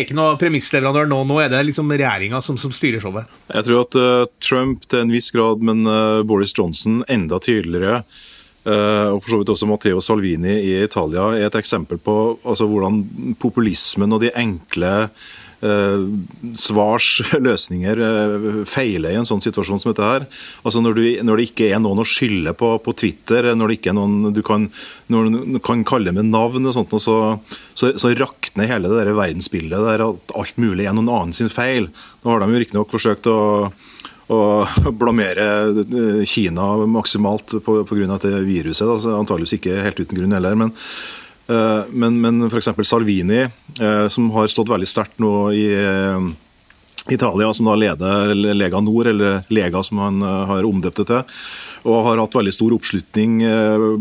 ikke 0.00 0.16
noe 0.18 0.40
premissleverandør 0.40 1.10
nå. 1.10 1.22
Nå 1.28 1.40
er 1.44 1.52
det 1.52 1.62
liksom 1.68 1.92
regjeringa 1.92 2.42
som, 2.44 2.58
som, 2.60 2.72
styrer 2.74 3.02
showet. 3.02 3.30
Jeg 3.52 3.66
tror 3.66 3.84
at 3.84 4.00
uh, 4.00 4.26
Trump 4.42 4.86
til 4.88 5.04
en 5.04 5.14
viss 5.14 5.30
grad, 5.34 5.64
men 5.64 5.84
uh, 5.88 6.24
Boris 6.26 6.54
Johnson 6.56 7.02
enda 7.10 7.40
tydeligere 7.42 8.04
og 8.60 9.22
for 9.22 9.32
så 9.32 9.38
vidt 9.40 9.52
også 9.54 9.68
Matteo 9.70 10.02
Salvini 10.04 10.52
i 10.60 10.72
Italia 10.84 11.30
er 11.32 11.46
et 11.46 11.54
eksempel 11.56 11.96
på 12.02 12.16
altså, 12.44 12.66
hvordan 12.68 13.00
populismen 13.40 14.12
og 14.12 14.20
de 14.20 14.34
enkle 14.36 14.90
eh, 15.64 16.04
svars 16.58 17.08
løsninger 17.46 18.02
eh, 18.04 18.46
feiler 18.68 19.14
i 19.14 19.20
en 19.20 19.28
sånn 19.28 19.42
situasjon 19.44 19.80
som 19.82 19.92
dette 19.92 20.06
her. 20.06 20.26
Altså 20.64 20.82
når, 20.82 20.96
du, 20.96 21.02
når 21.26 21.40
det 21.40 21.48
ikke 21.50 21.70
er 21.70 21.82
noen 21.82 22.02
å 22.02 22.08
skylde 22.08 22.54
på 22.58 22.72
på 22.84 22.96
Twitter, 23.04 23.52
når 23.56 23.70
det 23.70 23.78
ikke 23.78 23.92
er 23.92 23.98
noen 23.98 24.34
du 24.36 24.42
kan, 24.46 24.68
du 25.08 25.60
kan 25.64 25.84
kalle 25.88 26.14
med 26.16 26.30
navn, 26.30 26.66
og 26.66 26.76
sånt, 26.76 26.94
og 26.96 27.04
så, 27.04 27.18
så, 27.74 27.92
så, 28.00 28.14
rakner 28.20 28.70
hele 28.70 28.90
det 28.90 29.04
der 29.04 29.14
verdensbildet 29.16 29.86
der 29.86 30.06
at 30.08 30.34
alt 30.36 30.60
mulig 30.60 30.88
er 30.88 30.96
noen 30.96 31.12
annen 31.12 31.36
sin 31.36 31.52
feil. 31.52 31.90
Nå 32.24 32.34
har 32.34 32.42
de 32.42 32.52
jo 32.52 32.64
riktignok 32.64 32.92
forsøkt 32.92 33.30
å 33.30 33.38
å 34.30 34.90
blamere 34.94 35.46
eh, 35.70 36.24
Kina 36.28 36.72
maksimalt 36.86 37.56
pga. 37.64 37.82
dette 38.14 38.34
viruset. 38.46 38.86
Altså, 38.86 39.14
antageligvis 39.18 39.58
ikke 39.58 39.80
helt 39.82 40.00
uten 40.00 40.18
grunn 40.18 40.36
heller. 40.36 40.58
Men, 40.58 40.74
eh, 41.50 41.90
men, 41.90 42.20
men 42.22 42.46
f.eks. 42.50 42.70
Salvini, 42.86 43.42
eh, 43.46 44.06
som 44.08 44.30
har 44.36 44.50
stått 44.52 44.70
veldig 44.70 44.88
sterkt 44.88 45.18
nå 45.22 45.34
i 45.52 45.66
Italia, 47.10 47.48
som 47.56 47.66
da 47.66 47.74
leder 47.80 48.34
Lega 48.36 48.80
Nord, 48.84 49.08
eller 49.10 49.42
Lega 49.50 49.82
som 49.82 49.98
han 49.98 50.20
har 50.22 50.66
omdøpt 50.68 51.00
det 51.00 51.06
til, 51.08 51.40
og 51.88 52.04
har 52.06 52.20
hatt 52.20 52.36
veldig 52.36 52.52
stor 52.54 52.74
oppslutning 52.76 53.40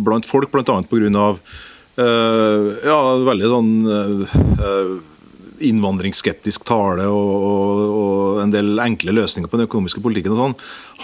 blant 0.03 0.27
folk, 0.27 0.51
bl.a. 0.51 0.81
pga. 0.91 1.29
Ja, 2.85 2.99
veldig 3.25 3.49
sånn 3.55 3.71
innvandringsskeptisk 5.65 6.65
tale 6.67 7.07
og, 7.11 7.31
og, 7.49 7.81
og, 7.89 8.41
en 8.43 8.53
del 8.53 8.79
enkle 8.83 9.15
løsninger 9.17 9.51
på 9.51 9.59
den 9.59 9.67
økonomiske 9.69 10.03
politikken. 10.03 10.35
og 10.35 10.41
sånn, 10.43 10.55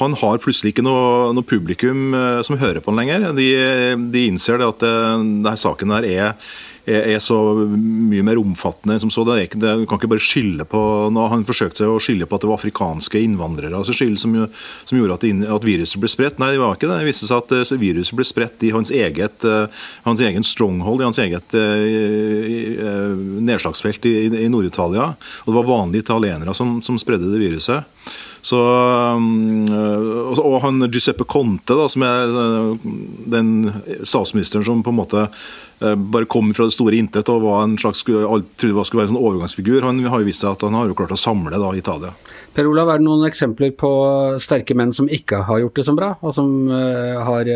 Han 0.02 0.16
har 0.22 0.42
plutselig 0.44 0.76
ikke 0.76 0.86
noe, 0.86 1.34
noe 1.36 1.48
publikum 1.48 2.16
eh, 2.16 2.42
som 2.48 2.60
hører 2.62 2.82
på 2.84 2.94
han 2.94 3.02
lenger. 3.04 3.28
De, 3.38 3.50
de 4.14 4.26
innser 4.30 4.64
at 4.66 4.86
eh, 4.86 5.12
denne 5.20 5.58
saken 5.60 5.96
her 5.96 6.10
er 6.10 6.34
er, 6.86 7.20
så 7.24 7.38
mye 7.66 8.24
mer 8.26 8.40
omfattende 8.42 9.00
som 9.02 9.12
så. 9.14 9.26
Det 9.28 9.38
ikke, 9.48 9.62
det, 9.62 9.74
kan 9.90 10.00
ikke 10.00 10.12
bare 10.12 10.24
skylde 10.24 10.68
på 10.70 10.82
nå 11.14 11.26
Han 11.32 11.46
forsøkte 11.48 11.84
seg 11.84 11.92
å 11.92 12.02
skylde 12.02 12.28
på 12.30 12.38
at 12.38 12.46
det 12.46 12.52
var 12.52 12.60
afrikanske 12.60 13.22
innvandrere 13.22 13.76
altså 13.76 13.96
skyld 13.96 14.20
som, 14.22 14.36
som, 14.86 14.98
gjorde 14.98 15.18
at, 15.18 15.26
at, 15.58 15.66
viruset 15.66 16.02
ble 16.02 16.12
spredt. 16.12 16.40
Nei, 16.42 16.54
det 16.56 16.62
var 16.62 16.78
ikke 16.78 16.90
det. 16.92 17.00
Det 17.02 17.10
viste 17.10 17.30
seg 17.30 17.42
at 17.42 17.56
uh, 17.56 17.82
viruset 17.82 18.18
ble 18.18 18.28
spredt 18.28 18.66
i 18.66 18.74
hans 18.76 18.94
eget 18.94 19.48
uh, 19.48 19.66
hans 20.06 20.22
egen 20.22 20.46
stronghold, 20.46 21.02
i 21.02 21.10
hans 21.10 21.22
eget 21.22 21.56
nedslagsfelt 21.56 23.66
nedslagsfelt 23.66 24.06
i, 24.06 24.46
i 24.46 24.50
Nord-Italia. 24.50 25.12
Og 25.46 25.52
det 25.52 25.58
var 25.58 25.70
vanlige 25.70 26.06
italienere 26.06 26.54
som, 26.54 26.82
som 26.82 27.00
spredde 27.00 27.32
det 27.32 27.42
viruset. 27.42 27.86
Så, 28.46 28.60
og 30.38 30.58
han 30.62 30.86
Giuseppe 30.86 31.26
Conte, 31.26 31.74
da, 31.74 31.88
som 31.90 32.04
er 32.06 32.34
den 33.34 33.50
statsministeren 34.06 34.68
som 34.68 34.84
på 34.86 34.94
en 34.94 35.00
måte 35.00 35.24
Eh, 35.80 35.96
bare 35.96 36.26
kom 36.26 36.54
fra 36.54 36.70
det 36.70 36.74
store 36.74 36.96
intet 36.96 37.28
og 37.32 37.42
var 37.44 37.66
en 37.66 37.76
slags, 37.78 38.06
alle 38.08 38.46
trodde 38.56 38.86
skulle 38.88 39.02
være 39.02 39.10
en 39.10 39.16
sånn 39.16 39.26
overgangsfigur. 39.28 39.84
Han 39.84 40.00
har 40.08 40.22
jo 40.24 40.30
vist 40.30 40.44
seg 40.46 40.54
at 40.54 40.64
han 40.64 40.78
har 40.78 40.88
jo 40.88 40.96
klart 40.96 41.12
å 41.12 41.20
samle 41.20 41.60
da, 41.60 41.72
Italia. 41.76 42.14
Per 42.56 42.70
Olav, 42.70 42.94
er 42.94 43.02
det 43.02 43.08
noen 43.08 43.26
eksempler 43.28 43.74
på 43.76 43.90
sterke 44.40 44.78
menn 44.78 44.94
som 44.96 45.10
ikke 45.12 45.42
har 45.50 45.60
gjort 45.60 45.76
det 45.76 45.86
så 45.90 45.96
bra, 45.98 46.14
og 46.24 46.32
som 46.38 46.70
har 46.72 47.50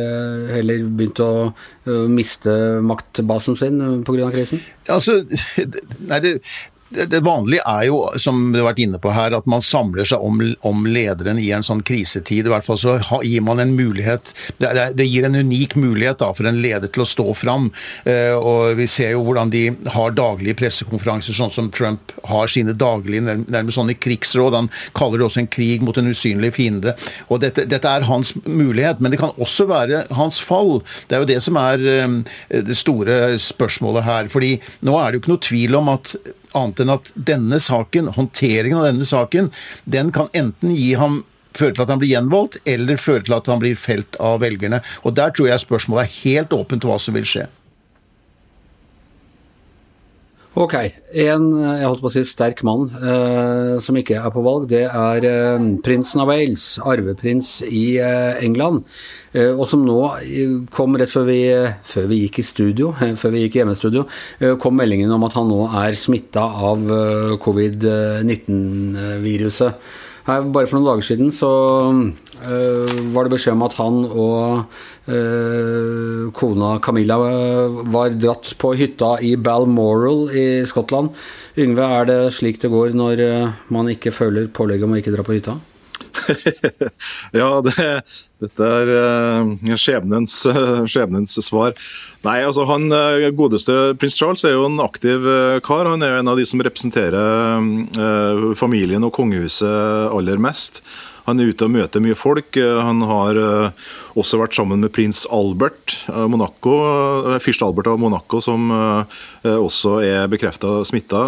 heller 0.51 0.84
begynt 0.89 1.22
å 1.24 1.31
miste 2.12 2.51
maktbasen 2.84 3.55
sin 3.55 3.79
pga. 4.03 4.27
krisen? 4.36 4.60
Altså, 4.91 5.22
nei, 6.12 6.19
det 6.25 6.36
det 6.89 7.19
vanlige 7.22 7.62
er 7.69 7.84
jo, 7.86 8.00
som 8.17 8.50
du 8.53 8.60
har 8.60 8.72
vært 8.72 8.81
inne 8.81 9.00
på 9.01 9.12
her, 9.13 9.36
at 9.38 9.48
man 9.50 9.62
samler 9.62 10.08
seg 10.10 10.24
om, 10.25 10.39
om 10.65 10.88
lederen 10.89 11.38
i 11.41 11.51
en 11.53 11.65
sånn 11.65 11.84
krisetid. 11.86 12.48
I 12.48 12.53
hvert 12.53 12.65
fall 12.65 12.79
så 12.81 12.98
gir 13.25 13.43
man 13.46 13.62
en 13.62 13.75
mulighet 13.77 14.31
Det, 14.58 14.72
det 14.98 15.05
gir 15.05 15.25
en 15.27 15.38
unik 15.38 15.75
mulighet 15.79 16.19
da, 16.22 16.31
for 16.34 16.50
en 16.50 16.62
leder 16.63 16.89
til 16.89 17.03
å 17.03 17.08
stå 17.08 17.25
fram. 17.38 17.69
Eh, 18.10 18.34
og 18.34 18.79
Vi 18.79 18.88
ser 18.89 19.13
jo 19.13 19.24
hvordan 19.27 19.51
de 19.53 19.63
har 19.93 20.15
daglige 20.17 20.58
pressekonferanser, 20.63 21.38
sånn 21.38 21.53
som 21.53 21.69
Trump 21.74 22.13
har 22.29 22.50
sine 22.51 22.74
daglige 22.74 23.38
nærmest 23.38 23.77
sånne 23.77 23.98
krigsråd. 24.01 24.58
Han 24.58 24.72
kaller 24.98 25.22
det 25.22 25.27
også 25.29 25.43
en 25.43 25.51
krig 25.51 25.86
mot 25.86 25.98
en 25.98 26.10
usynlig 26.10 26.53
fiende. 26.58 26.96
og 27.29 27.43
dette, 27.43 27.67
dette 27.69 27.89
er 27.89 28.08
hans 28.10 28.34
mulighet, 28.46 29.00
men 29.00 29.13
det 29.13 29.22
kan 29.22 29.36
også 29.38 29.67
være 29.69 30.05
hans 30.17 30.41
fall. 30.41 30.79
Det 31.08 31.17
er 31.17 31.24
jo 31.24 31.31
det 31.34 31.39
som 31.46 31.60
er 31.62 31.86
eh, 31.93 32.17
det 32.65 32.77
store 32.77 33.38
spørsmålet 33.39 34.08
her. 34.10 34.27
fordi 34.27 34.58
nå 34.81 34.98
er 34.98 35.12
det 35.12 35.19
jo 35.19 35.24
ikke 35.24 35.36
noe 35.36 35.48
tvil 35.50 35.79
om 35.79 35.93
at 35.93 36.15
annet 36.58 36.84
enn 36.84 36.94
at 36.94 37.12
denne 37.15 37.60
saken, 37.62 38.12
håndteringen 38.15 38.79
av 38.79 38.89
denne 38.89 39.08
saken, 39.08 39.51
den 39.86 40.13
kan 40.15 40.32
enten 40.34 40.74
gi 40.75 40.94
ham 41.00 41.24
føre 41.58 41.75
til 41.75 41.84
at 41.84 41.91
han 41.91 42.01
blir 42.01 42.13
gjenvalgt, 42.13 42.60
eller 42.70 43.01
føre 43.01 43.25
til 43.27 43.38
at 43.38 43.48
han 43.50 43.62
blir 43.62 43.77
felt 43.79 44.18
av 44.22 44.41
velgerne. 44.44 44.82
Og 45.03 45.15
Der 45.18 45.34
tror 45.34 45.50
jeg 45.50 45.65
spørsmålet 45.65 46.06
er 46.06 46.18
helt 46.24 46.53
åpent 46.56 46.86
hva 46.86 47.00
som 47.01 47.18
vil 47.18 47.27
skje. 47.27 47.48
Ok. 50.58 50.74
En 51.13 51.44
jeg 51.53 51.86
holdt 51.86 52.01
på 52.01 52.10
å 52.10 52.13
si 52.13 52.24
sterk 52.25 52.63
mann 52.65 52.88
eh, 52.98 53.77
som 53.86 53.94
ikke 54.00 54.18
er 54.18 54.32
på 54.34 54.41
valg, 54.41 54.65
det 54.72 54.88
er 54.88 55.25
eh, 55.29 55.60
prinsen 55.86 56.24
av 56.24 56.32
Wales, 56.32 56.79
arveprins 56.82 57.60
i 57.68 58.00
eh, 58.01 58.39
England. 58.41 58.82
Eh, 59.29 59.53
og 59.53 59.68
som 59.70 59.86
nå 59.86 60.18
eh, 60.25 60.65
kom 60.74 60.98
rett 60.98 61.13
før 61.13 61.29
vi, 61.29 61.53
før 61.86 62.10
vi 62.10 62.24
gikk 62.24 62.41
i 62.41 62.50
studio, 62.50 62.89
eh, 62.98 63.13
før 63.22 63.29
vi 63.36 63.44
gikk 63.46 63.60
hjemmestudio, 63.62 64.01
kom 64.62 64.74
meldingen 64.79 65.12
om 65.13 65.24
at 65.27 65.36
han 65.38 65.50
nå 65.51 65.62
er 65.84 65.94
smitta 65.98 66.44
av 66.72 66.79
covid-19-viruset. 67.46 69.72
Bare 70.29 70.67
for 70.69 70.77
noen 70.77 70.86
dager 70.86 71.05
siden 71.07 71.31
så 71.33 71.50
øh, 71.89 72.98
var 73.15 73.25
det 73.25 73.33
beskjed 73.33 73.55
om 73.55 73.63
at 73.65 73.77
han 73.79 73.95
og 74.05 75.09
øh, 75.09 76.27
kona 76.38 76.75
Camilla 76.86 77.17
var 77.17 78.13
dratt 78.13 78.53
på 78.62 78.75
hytta 78.77 79.15
i 79.25 79.33
Balmoral 79.41 80.29
i 80.29 80.45
Skottland. 80.69 81.09
Yngve, 81.57 81.81
er 81.81 82.05
det 82.12 82.19
slik 82.38 82.62
det 82.62 82.69
går 82.69 82.93
når 82.93 83.25
man 83.74 83.89
ikke 83.89 84.13
føler 84.13 84.53
pålegget 84.53 84.86
om 84.86 84.93
å 84.93 85.01
ikke 85.01 85.15
dra 85.17 85.25
på 85.25 85.39
hytta? 85.39 85.57
ja, 87.41 87.50
det, 87.65 87.88
dette 88.43 88.69
er 88.81 88.91
uh, 88.93 89.75
skjebnens, 89.79 90.36
uh, 90.50 90.86
skjebnens, 90.89 91.36
svar. 91.45 91.75
Nei, 92.25 92.39
altså 92.45 92.65
han 92.69 92.89
uh, 92.91 93.29
godeste 93.36 93.75
prins 94.00 94.17
Charles 94.19 94.45
er 94.48 94.55
jo 94.55 94.67
en 94.67 94.81
aktiv 94.83 95.27
kar. 95.65 95.89
Han 95.89 96.03
er 96.05 96.15
jo 96.15 96.24
en 96.24 96.33
av 96.33 96.39
de 96.39 96.48
som 96.48 96.62
representerer 96.63 98.55
familien 98.59 99.05
og 99.05 99.13
kongehuset 99.15 100.12
aller 100.15 100.41
mest. 100.41 100.83
Han 101.29 101.39
er 101.39 101.53
ute 101.53 101.67
og 101.67 101.74
møter 101.77 102.03
mye 102.03 102.17
folk. 102.17 102.57
Han 102.57 103.03
har 103.07 103.39
også 104.19 104.39
vært 104.41 104.57
sammen 104.57 104.81
med 104.83 104.91
prins 104.95 105.24
Albert 105.31 105.95
Monaco, 106.09 106.74
fyrst 107.39 107.63
Albert 107.63 107.88
av 107.91 108.00
Monaco, 108.01 108.41
som 108.43 108.71
også 109.45 110.00
er 110.03 110.27
bekrefta 110.31 110.79
smitta. 110.88 111.21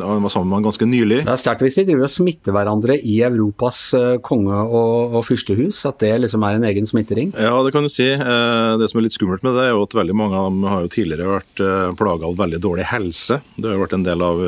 Han 0.00 0.24
var 0.24 0.32
sammen 0.32 0.48
med 0.52 0.60
han 0.60 0.68
ganske 0.68 0.88
nylig. 0.88 1.20
Det 1.26 1.34
er 1.34 1.40
sterkt 1.42 1.64
hvis 1.66 1.76
de 1.80 1.86
driver 1.90 2.06
og 2.06 2.12
smitter 2.14 2.54
hverandre 2.54 2.96
i 2.96 3.18
Europas 3.26 3.80
konge- 4.24 4.62
og, 4.64 5.18
og 5.18 5.26
fyrstehus. 5.26 5.82
At 5.90 6.00
det 6.04 6.12
liksom 6.24 6.46
er 6.46 6.58
en 6.58 6.68
egen 6.70 6.88
smittering? 6.88 7.34
Ja, 7.36 7.52
det 7.66 7.74
kan 7.74 7.84
du 7.84 7.92
si. 7.92 8.06
Det 8.14 8.88
som 8.90 9.00
er 9.00 9.06
litt 9.08 9.16
skummelt 9.18 9.44
med 9.44 9.58
det, 9.58 9.66
er 9.66 9.74
jo 9.74 9.84
at 9.84 9.98
veldig 9.98 10.16
mange 10.16 10.38
av 10.38 10.48
dem 10.52 10.64
har 10.70 10.86
jo 10.86 10.92
tidligere 10.94 11.34
vært 11.34 11.64
plaga 11.98 12.30
av 12.30 12.38
veldig 12.40 12.62
dårlig 12.64 12.88
helse. 12.94 13.40
Det 13.58 13.68
har 13.68 13.76
jo 13.76 13.84
vært 13.84 13.98
en 13.98 14.06
del 14.06 14.24
av 14.24 14.44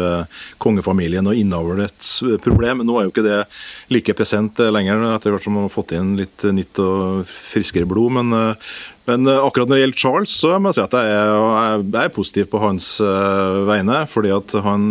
kongefamilien 0.62 1.26
og 1.26 1.36
innavlets 1.36 2.16
problem. 2.44 2.84
Nå 2.86 2.96
er 3.00 3.08
jo 3.08 3.12
ikke 3.14 3.26
det 3.26 3.42
like 3.92 4.16
present 4.16 4.60
lenger, 4.76 5.02
etter 5.14 5.34
hvert 5.34 5.46
som 5.46 5.56
man 5.56 5.66
har 5.66 5.72
fått 5.74 5.94
inn 5.96 6.14
litt 6.20 6.44
nytt 6.54 6.80
og 6.82 7.24
friskere 7.30 7.88
blod. 7.88 8.14
Men, 8.18 8.54
men 9.08 9.32
akkurat 9.32 9.70
når 9.70 9.78
det 9.78 9.82
gjelder 9.82 10.02
Charles, 10.02 10.36
så 10.44 10.52
må 10.60 10.70
jeg 10.70 10.78
si 10.78 10.84
at 10.84 10.96
jeg 10.98 11.16
er, 11.16 11.82
jeg 11.82 12.02
er 12.04 12.14
positiv 12.14 12.50
på 12.52 12.62
hans 12.62 12.92
vegne. 13.68 14.04
Fordi 14.12 14.34
at 14.36 14.56
han 14.66 14.86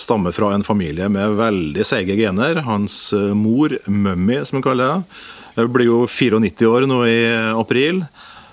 stammer 0.00 0.36
fra 0.36 0.54
en 0.54 0.66
familie 0.66 1.10
med 1.12 1.36
veldig 1.40 1.86
seige 1.86 2.16
gener. 2.20 2.62
Hans 2.66 3.02
mor, 3.36 3.76
Mummy, 3.86 4.40
som 4.46 4.60
han 4.60 4.66
kaller 4.66 4.96
det, 5.56 5.68
blir 5.74 5.90
jo 5.90 6.02
94 6.06 6.68
år 6.70 6.86
nå 6.90 7.04
i 7.08 7.20
april. 7.54 8.04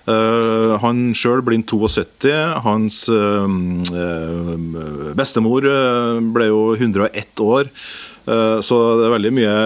Uh, 0.08 0.80
han 0.80 1.12
sjøl 1.18 1.42
blir 1.44 1.60
72. 1.68 2.32
Hans 2.64 3.02
uh, 3.12 3.44
bestemor 5.18 5.68
ble 6.36 6.48
jo 6.48 6.62
101 6.78 7.44
år. 7.44 7.72
Uh, 8.28 8.60
så 8.66 8.78
det 9.00 9.08
er 9.08 9.14
veldig 9.16 9.34
mye, 9.38 9.58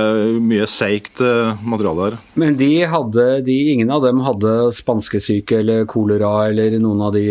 mye 0.53 0.67
seigt 0.69 1.21
materiale 1.65 2.09
her. 2.09 2.17
Men 2.39 2.57
de 2.59 2.71
hadde, 2.85 3.27
de, 3.47 3.57
ingen 3.73 3.93
av 3.93 4.05
dem 4.05 4.21
hadde 4.25 4.55
spanskesyke 4.77 5.61
eller 5.63 5.87
kolera 5.89 6.33
eller 6.51 6.77
noen 6.81 7.01
av 7.07 7.15
de 7.15 7.25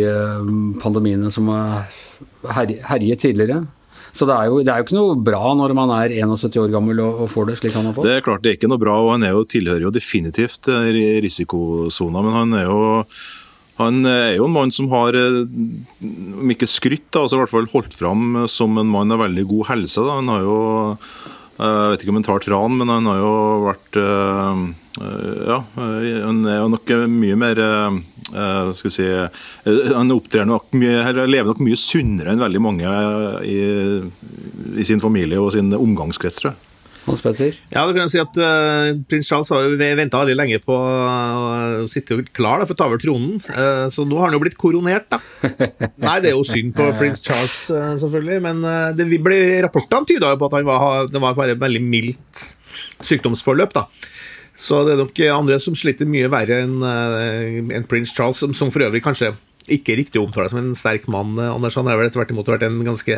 pandemiene 0.83 1.31
som 1.35 1.51
herjet 2.51 3.23
tidligere? 3.23 3.63
Så 4.13 4.27
det 4.27 4.35
er, 4.35 4.49
jo, 4.51 4.61
det 4.67 4.73
er, 4.73 4.81
jo, 4.81 4.87
ikke 4.89 4.97
noe 4.97 5.19
bra 5.23 5.53
når 5.55 5.75
man 5.79 5.93
er 5.95 6.13
71 6.19 6.57
år 6.65 6.73
gammel 6.73 7.03
og, 7.05 7.23
og, 7.25 7.29
får 7.31 7.51
det 7.51 7.59
slik 7.61 7.77
han 7.79 7.87
har 7.87 7.95
fått? 7.97 8.09
Det 8.09 8.17
er 8.19 8.25
klart 8.27 8.43
det 8.43 8.53
er 8.53 8.59
ikke 8.59 8.71
noe 8.71 8.83
bra, 8.83 8.97
og 9.05 9.13
han 9.15 9.27
jo, 9.29 9.45
tilhører 9.49 9.87
jo 9.87 9.93
definitivt 9.95 10.71
risikosona. 11.27 12.25
Men 12.27 12.35
han 12.35 12.57
er 12.59 12.67
jo 12.67 12.81
han 13.81 14.05
er 14.05 14.37
jo 14.37 14.47
en 14.47 14.55
mann 14.55 14.73
som 14.75 14.91
har, 14.93 15.17
om 15.17 16.53
ikke 16.53 16.69
skrytt, 16.69 17.11
altså 17.17 17.39
i 17.39 17.43
hvert 17.43 17.53
fall 17.53 17.69
holdt 17.73 17.97
fram 17.97 18.43
som 18.51 18.77
en 18.81 18.91
mann 18.91 19.13
av 19.15 19.23
veldig 19.25 19.47
god 19.51 19.71
helse. 19.73 20.05
Da. 20.05 20.19
Han 20.21 20.33
har 20.33 20.45
jo 20.45 20.57
jeg 21.61 21.91
vet 21.93 22.03
ikke 22.03 22.13
om 22.15 22.17
han 22.17 22.25
tar 22.25 22.41
tran, 22.41 22.77
men 22.81 22.89
han 22.89 23.09
har 23.11 23.19
jo 23.21 23.33
vært 23.67 23.99
Ja, 24.01 25.59
han 25.77 26.41
er 26.49 26.57
jo 26.63 26.71
nok 26.73 26.93
mye 27.13 27.37
mer 27.37 27.61
skal 28.31 28.87
vi 28.87 28.95
si, 28.95 29.09
Han 29.67 30.15
opptrer 30.15 30.49
nok 30.49 30.73
mye, 30.79 31.05
lever 31.29 31.51
nok 31.51 31.61
mye 31.67 31.81
sunnere 31.81 32.33
enn 32.33 32.41
veldig 32.41 32.65
mange 32.65 32.95
i, 33.45 33.61
i 34.81 34.89
sin 34.89 35.03
familie 35.05 35.41
og 35.43 35.53
sin 35.57 35.73
omgangskrets, 35.77 36.41
tror 36.41 36.55
jeg. 36.55 36.70
Hans 37.11 37.23
Petter? 37.25 37.57
Ja, 37.73 37.83
du 37.89 37.97
kan 37.97 38.11
si 38.13 38.21
at 38.23 38.39
uh, 38.39 38.93
Prins 39.11 39.29
Charles 39.29 39.51
har 39.53 39.67
venta 39.99 40.21
aldri 40.21 40.37
lenge 40.39 40.61
på 40.63 40.77
å 40.77 40.85
uh, 41.83 41.89
sitte 41.91 42.21
klar 42.37 42.63
da, 42.63 42.69
for 42.69 42.77
å 42.77 42.81
ta 42.81 42.89
over 42.91 43.03
tronen. 43.03 43.41
Uh, 43.51 43.91
så 43.93 44.07
nå 44.07 44.21
har 44.21 44.31
han 44.31 44.39
jo 44.39 44.43
blitt 44.45 44.59
koronert, 44.61 45.11
da. 45.11 45.21
Nei, 46.07 46.17
det 46.23 46.33
er 46.33 46.37
jo 46.37 46.47
synd 46.47 46.75
på 46.79 46.87
prins 47.01 47.25
Charles, 47.27 47.59
uh, 47.75 47.93
selvfølgelig. 48.01 48.41
Men 48.47 48.65
det 48.97 49.09
ble, 49.11 49.43
rapportene 49.67 50.09
tyda 50.09 50.33
jo 50.33 50.41
på 50.41 50.51
at 50.51 50.59
han 50.61 50.71
var, 50.71 51.11
det 51.11 51.23
var 51.23 51.39
bare 51.39 51.57
et 51.57 51.63
veldig 51.63 51.85
mildt 51.85 52.47
sykdomsforløp. 53.05 53.77
da. 53.77 53.87
Så 54.61 54.83
det 54.87 54.95
er 54.95 55.01
nok 55.01 55.23
andre 55.35 55.61
som 55.63 55.77
sliter 55.79 56.09
mye 56.09 56.29
verre 56.31 56.63
enn 56.67 56.83
en 56.85 57.87
prins 57.89 58.13
Charles, 58.15 58.43
som, 58.43 58.53
som 58.57 58.73
for 58.73 58.85
øvrig 58.87 59.03
kanskje 59.05 59.33
ikke 59.75 59.97
riktig 59.99 60.21
å 60.21 60.27
omtale 60.27 60.47
deg 60.47 60.55
som 60.55 60.61
en 60.61 60.77
sterk 60.79 61.07
mann. 61.11 61.39
Anders 61.41 61.77
Han 61.79 61.89
har 61.91 61.99
vel 62.01 62.11
tvert 62.13 62.33
imot 62.33 62.49
vært 62.51 62.65
en 62.67 62.81
ganske 62.87 63.17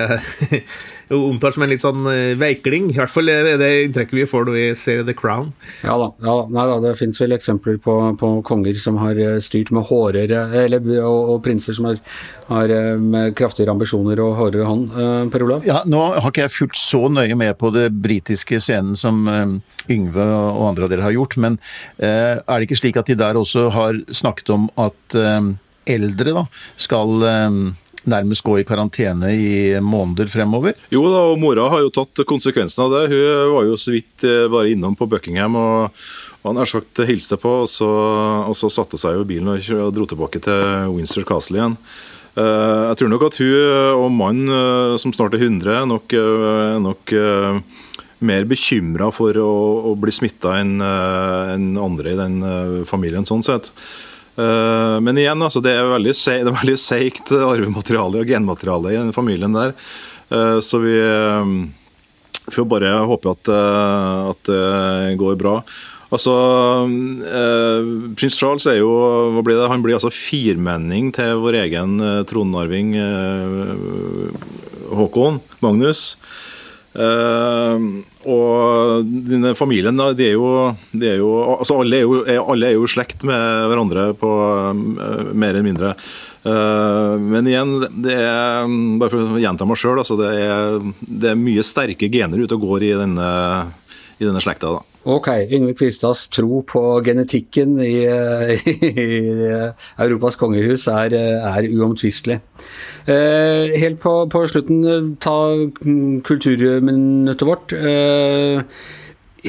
omtalt 1.12 1.56
som 1.56 1.64
en 1.64 1.72
litt 1.72 1.84
sånn 1.84 2.06
veikling. 2.40 2.90
I 2.92 2.98
hvert 3.00 3.12
fall 3.12 3.30
er 3.32 3.56
det 3.60 3.70
inntrykket 3.86 4.18
vi 4.20 4.26
får 4.28 4.46
når 4.48 4.58
vi 4.58 4.66
ser 4.78 5.02
The 5.08 5.16
Crown. 5.16 5.52
Ja 5.82 5.96
da. 6.00 6.10
Ja, 6.24 6.36
nei 6.52 6.66
da 6.70 6.78
det 6.84 6.94
fins 7.00 7.20
vel 7.20 7.34
eksempler 7.36 7.78
på, 7.82 7.96
på, 8.20 8.32
konger 8.46 8.78
som 8.80 9.00
har 9.02 9.18
styrt 9.44 9.72
med 9.74 9.86
hårere 9.88 10.44
eller, 10.64 10.84
og, 11.02 11.34
og, 11.34 11.40
prinser 11.44 11.76
som 11.76 11.88
har, 11.90 11.98
har 12.50 12.74
med 13.00 13.36
kraftigere 13.38 13.74
ambisjoner 13.74 14.20
og 14.22 14.36
hårere 14.40 14.68
hånd. 14.68 14.96
Per 15.32 15.46
Olav? 15.46 15.66
Ja, 15.68 15.82
nå 15.88 16.04
har 16.12 16.30
ikke 16.30 16.46
jeg 16.46 16.56
fulgt 16.56 16.80
så 16.80 17.06
nøye 17.12 17.36
med 17.38 17.56
på 17.60 17.72
det 17.74 17.88
britiske 17.94 18.60
scenen 18.62 18.98
som 18.98 19.24
Yngve 19.90 20.22
og 20.22 20.62
andre 20.68 20.86
av 20.86 20.92
dere 20.92 21.06
har 21.08 21.16
gjort, 21.16 21.36
men 21.42 21.58
er 21.98 22.38
det 22.46 22.68
ikke 22.68 22.78
slik 22.78 23.00
at 23.00 23.10
de 23.10 23.18
der 23.18 23.38
også 23.38 23.68
har 23.74 23.98
snakket 24.14 24.52
om 24.54 24.68
at 24.80 25.16
eldre 25.88 26.34
da, 26.36 26.44
skal 26.80 27.24
eh, 27.26 27.56
nærmest 28.10 28.44
gå 28.44 28.58
i 28.60 28.66
karantene 28.66 29.32
i 29.34 29.52
måneder 29.82 30.30
fremover? 30.30 30.76
Jo 30.92 31.04
da, 31.10 31.22
og 31.32 31.40
mora 31.42 31.68
har 31.72 31.84
jo 31.84 31.92
tatt 31.94 32.24
konsekvensen 32.28 32.86
av 32.86 32.96
det. 32.96 33.04
Hun 33.12 33.54
var 33.56 33.68
jo 33.68 33.78
så 33.78 33.94
vidt 33.94 34.26
eh, 34.26 34.48
bare 34.52 34.72
innom 34.74 34.98
på 34.98 35.08
Buckingham 35.10 35.58
og, 35.58 36.04
han 36.42 36.58
har 36.58 36.66
sagt 36.66 36.98
hilste 37.06 37.36
på, 37.38 37.50
og 37.62 37.68
så, 37.70 37.86
og 37.86 38.56
så 38.58 38.66
satte 38.74 38.98
seg 38.98 39.14
jo 39.14 39.26
bilen 39.28 39.52
og, 39.52 39.92
dro 39.94 40.08
tilbake 40.10 40.40
til 40.42 40.88
Windsor 40.90 41.22
Castle 41.22 41.60
igjen. 41.60 41.76
Uh, 42.34 42.88
jeg 42.88 42.96
tror 42.98 43.12
nok 43.12 43.24
at 43.28 43.38
hun 43.38 44.00
og 44.02 44.08
mannen, 44.10 44.96
som 44.98 45.14
snart 45.14 45.36
er 45.38 45.44
100, 45.46 45.84
nok, 45.86 46.16
nok 46.82 47.14
mer 48.26 48.48
bekymra 48.50 49.12
for 49.14 49.38
å, 49.38 49.52
å 49.86 49.94
bli 50.02 50.16
smitta 50.18 50.56
enn 50.64 50.82
en 50.82 51.68
andre 51.78 52.16
i 52.16 52.18
den 52.18 52.42
familien, 52.90 53.28
sånn 53.28 53.46
sett. 53.46 53.70
Eh, 54.36 54.96
men 55.04 55.18
igjen, 55.20 55.42
altså, 55.44 55.60
det 55.64 55.74
er 55.76 55.90
veldig, 55.90 56.14
er 56.32 56.50
veldig 56.56 56.78
seigt 56.80 57.32
arvemateriale 57.36 58.22
og 58.22 58.28
genmateriale 58.28 58.94
i 58.94 59.00
den 59.00 59.14
familien 59.16 59.56
der. 59.56 59.74
Eh, 60.32 60.58
så 60.64 60.80
vi 60.82 60.96
eh, 60.96 61.56
får 62.52 62.68
bare 62.70 62.94
håpe 63.08 63.34
at, 63.36 63.50
at 64.32 64.48
det 64.48 65.18
går 65.20 65.36
bra. 65.40 65.58
Altså, 66.12 66.32
Prins 68.18 68.34
Charles 68.36 68.66
er 68.68 68.82
jo 68.82 68.90
hva 69.32 69.40
blir 69.46 69.56
det? 69.56 69.68
Han 69.70 69.80
blir 69.84 69.96
altså 69.96 70.10
firmenning 70.12 71.08
til 71.16 71.40
vår 71.40 71.56
egen 71.62 71.94
tronarving 72.28 72.90
Håkon, 74.92 75.38
Magnus. 75.64 76.02
Uh, 76.92 78.04
og 78.28 79.06
denne 79.08 79.54
familien, 79.56 79.96
de 80.12 80.26
er 80.26 80.34
jo, 80.36 80.50
de 80.92 81.08
er 81.08 81.22
jo 81.22 81.30
altså 81.54 81.78
alle 81.80 82.02
er 82.02 82.04
jo, 82.04 82.18
alle 82.52 82.68
er 82.68 82.76
jo 82.76 82.90
slekt 82.90 83.24
med 83.24 83.70
hverandre 83.70 84.10
på 84.20 84.28
uh, 84.28 85.32
mer 85.32 85.54
eller 85.54 85.64
mindre. 85.64 85.94
Uh, 86.44 87.16
men 87.16 87.48
igjen, 87.48 87.78
det 88.04 88.18
er 88.18 88.68
bare 89.00 89.12
for 89.14 89.38
å 89.38 89.40
gjenta 89.40 89.68
meg 89.68 89.80
sjøl, 89.80 90.02
altså 90.02 90.18
det, 90.20 90.32
det, 91.00 91.32
er 91.32 91.40
mye 91.40 91.64
sterke 91.64 92.10
gener 92.12 92.44
ute 92.44 92.58
og 92.58 92.68
går 92.68 92.88
i 92.90 92.94
denne, 93.00 93.28
i 94.20 94.28
denne 94.28 94.44
slekta. 94.44 94.76
da. 94.76 94.91
Ok, 95.02 95.28
Yngve 95.50 95.74
Kvistads 95.74 96.28
tro 96.30 96.60
på 96.62 96.80
genetikken 97.02 97.74
i, 97.82 98.04
i 98.86 99.06
Europas 99.98 100.38
kongehus 100.38 100.86
er, 100.92 101.16
er 101.18 101.66
uomtvistelig. 101.74 102.38
Eh, 103.10 103.74
helt 103.82 103.98
på, 104.02 104.14
på, 104.30 104.44
slutten, 104.46 105.16
ta 105.22 105.36
kulturminuttet 106.28 107.48
vårt. 107.48 107.74
Eh, 107.74 108.62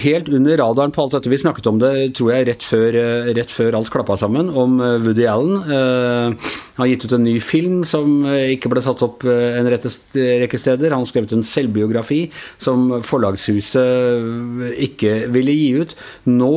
helt 0.02 0.34
under 0.34 0.58
radaren 0.58 0.96
på 0.96 1.06
alt 1.06 1.20
dette. 1.20 1.30
Vi 1.30 1.42
snakket 1.44 1.70
om 1.70 1.78
det 1.84 1.94
tror 2.18 2.34
jeg 2.34 2.50
rett 2.50 2.66
før, 2.66 2.98
rett 3.38 3.54
før 3.54 3.78
alt 3.78 3.94
klappa 3.94 4.18
sammen, 4.18 4.50
om 4.50 4.82
eh, 4.82 4.98
Woody 5.06 5.30
Allen. 5.30 6.40
Har 6.78 6.90
gitt 6.90 7.06
ut 7.06 7.16
en 7.18 7.26
ny 7.26 7.36
film 7.44 7.84
som 7.86 8.24
ikke 8.26 8.72
ble 8.72 8.82
satt 8.82 9.04
opp 9.06 9.26
en 9.28 9.70
rekke 9.70 10.60
steder. 10.60 10.94
Han 10.94 11.04
har 11.04 11.10
skrevet 11.10 11.36
en 11.36 11.46
selvbiografi 11.46 12.24
som 12.62 12.88
Forlagshuset 13.06 14.74
ikke 14.82 15.14
ville 15.34 15.54
gi 15.54 15.70
ut. 15.84 15.94
Nå, 16.32 16.54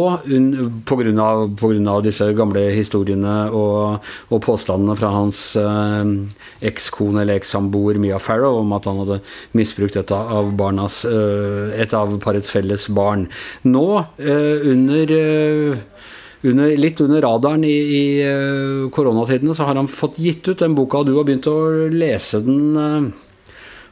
pga. 0.89 1.99
disse 2.07 2.31
gamle 2.39 2.65
historiene 2.77 3.37
og, 3.53 4.07
og 4.31 4.43
påstandene 4.45 4.97
fra 4.99 5.13
hans 5.15 5.43
eh, 5.61 6.13
ekskone 6.71 7.23
eller 7.23 7.41
ekssamboer 7.41 8.01
Mia 8.01 8.21
Farrow 8.23 8.61
om 8.63 8.75
at 8.77 8.89
han 8.89 9.03
hadde 9.03 9.21
misbrukt 9.57 9.99
et 10.01 10.13
av, 10.15 10.53
barnas, 10.57 11.03
et 11.07 11.97
av 11.97 12.17
parets 12.23 12.51
felles 12.53 12.89
barn. 12.97 13.27
Nå, 13.67 13.87
eh, 14.19 14.71
under, 14.73 15.13
eh, 15.17 15.79
under 16.53 16.73
litt 16.79 17.01
under 17.05 17.23
radaren 17.25 17.65
i, 17.67 17.77
i 17.77 18.03
eh, 18.25 18.89
koronatidene, 18.93 19.55
så 19.57 19.69
har 19.69 19.79
han 19.79 19.91
fått 19.91 20.21
gitt 20.23 20.47
ut 20.49 20.63
den 20.63 20.77
boka, 20.79 21.01
og 21.01 21.09
du 21.09 21.17
har 21.19 21.27
begynt 21.29 21.49
å 21.51 21.59
lese 21.93 22.43
den 22.45 23.13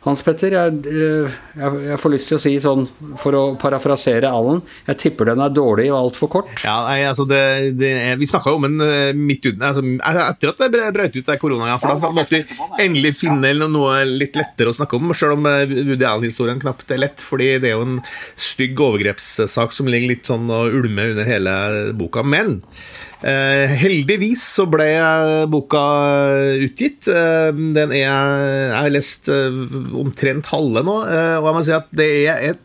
hans 0.05 0.23
Petter, 0.25 0.53
eh, 0.53 1.37
jeg, 1.57 1.79
jeg, 1.87 1.99
får 2.01 2.13
lyst 2.13 2.29
til 2.31 2.37
å 2.37 2.43
si 2.43 2.53
sånn, 2.61 2.85
for 3.21 3.37
å 3.39 3.43
parafrasere 3.61 4.29
Allen, 4.29 4.61
jeg 4.89 5.01
tipper 5.01 5.31
den 5.31 5.43
er 5.45 5.55
dårlig 5.55 5.89
og 5.93 5.99
altfor 6.01 6.31
kort. 6.35 6.53
Ja, 6.65 6.77
nei, 6.89 6.99
altså 7.09 7.27
det, 7.29 7.41
det 7.81 7.93
Vi 8.21 8.29
snakka 8.29 8.53
jo 8.53 8.61
om 8.61 8.67
den 8.69 8.85
eh, 8.85 9.17
midt 9.17 9.49
uten, 9.49 9.65
altså, 9.65 9.85
etter 9.85 10.53
at 10.53 10.63
det 10.75 10.91
brøt 10.97 11.17
ut 11.17 11.33
korona, 11.41 11.71
ja, 11.73 11.79
for 11.81 11.95
da 11.97 12.13
måtte 12.15 12.37
vi 12.37 12.59
endelig 12.85 13.15
finne 13.23 13.55
noe 13.65 14.03
litt 14.09 14.37
lettere 14.39 14.73
å 14.73 14.77
snakke 14.77 14.99
om, 15.01 15.15
selv 15.17 15.39
om 15.39 15.49
eh, 15.51 15.65
Woody 15.73 16.05
Allen-historien 16.09 16.61
knapt 16.63 16.93
er 16.93 17.01
lett, 17.01 17.25
fordi 17.25 17.55
det 17.63 17.73
er 17.73 17.79
jo 17.79 17.89
en 17.89 17.99
stygg 18.37 18.81
overgrepssak 18.85 19.73
som 19.75 19.89
ligger 19.89 20.15
litt 20.15 20.29
sånn 20.29 20.51
og 20.53 20.77
ulmer 20.83 21.15
under 21.15 21.29
hele 21.29 21.57
boka. 21.97 22.25
Men 22.27 22.59
heldigvis 23.25 24.43
så 24.59 24.67
ble 24.69 24.89
boka 25.49 25.81
utgitt. 26.61 27.09
Eh, 27.09 27.53
den 27.55 27.93
er 27.93 28.05
Jeg 28.05 28.77
har 28.77 28.91
lest 28.93 29.29
eh, 29.33 29.49
omtrent 29.97 30.47
halve 30.53 30.83
nå, 30.85 30.97
og 31.09 31.49
jeg 31.49 31.55
må 31.57 31.63
si 31.65 31.73
at 31.77 31.89
det 31.97 32.09
er 32.29 32.39
et 32.53 32.61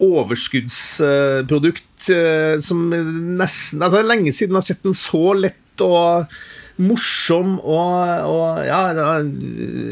overskuddsprodukt 0.00 2.08
som 2.64 2.78
nesten 2.88 3.82
altså 3.84 3.98
Det 3.98 4.00
er 4.00 4.08
lenge 4.08 4.32
siden 4.32 4.54
jeg 4.54 4.62
har 4.62 4.68
sett 4.70 4.86
den 4.86 4.96
så 4.96 5.34
lett 5.36 5.82
og 5.84 6.32
morsom 6.80 7.56
og, 7.58 8.26
og 8.26 8.60
ja, 8.66 8.80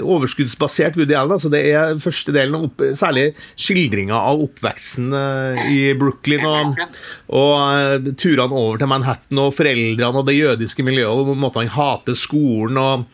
overskuddsbasert 0.04 0.98
Woody 0.98 1.16
Allen. 1.16 1.34
Altså 1.36 1.50
det 1.52 1.62
er 1.70 1.98
første 2.02 2.34
delen, 2.34 2.68
opp, 2.68 2.84
særlig 2.98 3.30
skildringa 3.58 4.16
av 4.18 4.42
oppveksten 4.46 5.12
uh, 5.14 5.68
i 5.72 5.92
Brooklyn 5.98 6.46
og, 6.48 6.80
og 7.28 7.52
uh, 7.58 8.12
turene 8.20 8.48
over 8.48 8.80
til 8.80 8.90
Manhattan 8.90 9.42
og 9.42 9.52
foreldrene 9.56 10.22
og 10.22 10.28
det 10.28 10.38
jødiske 10.38 10.86
miljøet 10.86 11.32
og 11.32 11.36
måten 11.38 11.66
han 11.66 11.74
hater 11.76 12.18
skolen 12.18 12.80
og 12.80 13.06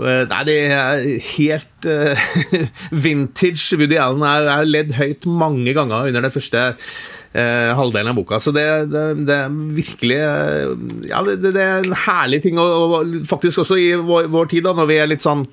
uh, 0.00 0.24
Nei, 0.28 0.42
det 0.48 0.58
er 0.72 1.04
helt 1.34 1.86
vintage 3.04 3.78
Woody 3.78 3.98
Allen. 4.00 4.24
Jeg 4.26 4.50
har 4.50 4.66
ledd 4.68 4.96
høyt 4.98 5.28
mange 5.28 5.74
ganger 5.76 6.10
under 6.10 6.26
det 6.26 6.34
første 6.34 6.64
eh, 7.32 7.74
halvdelen 7.76 8.12
av 8.12 8.16
boka. 8.18 8.40
Så 8.40 8.52
det, 8.54 8.66
det, 8.92 9.04
det 9.28 9.36
er 9.44 9.58
virkelig 9.78 10.18
eh, 10.18 10.72
Ja, 11.10 11.22
det, 11.26 11.38
det, 11.44 11.62
er 11.62 11.84
en 11.84 11.98
herlig 12.06 12.42
ting. 12.44 12.58
Og, 12.62 12.96
og 12.98 13.28
faktisk 13.28 13.64
også 13.64 13.78
i 13.80 13.92
vår, 13.96 14.30
vår, 14.32 14.50
tid, 14.54 14.66
da, 14.66 14.74
når 14.76 14.90
vi 14.90 14.98
er 15.02 15.12
litt 15.12 15.26
sånn 15.26 15.46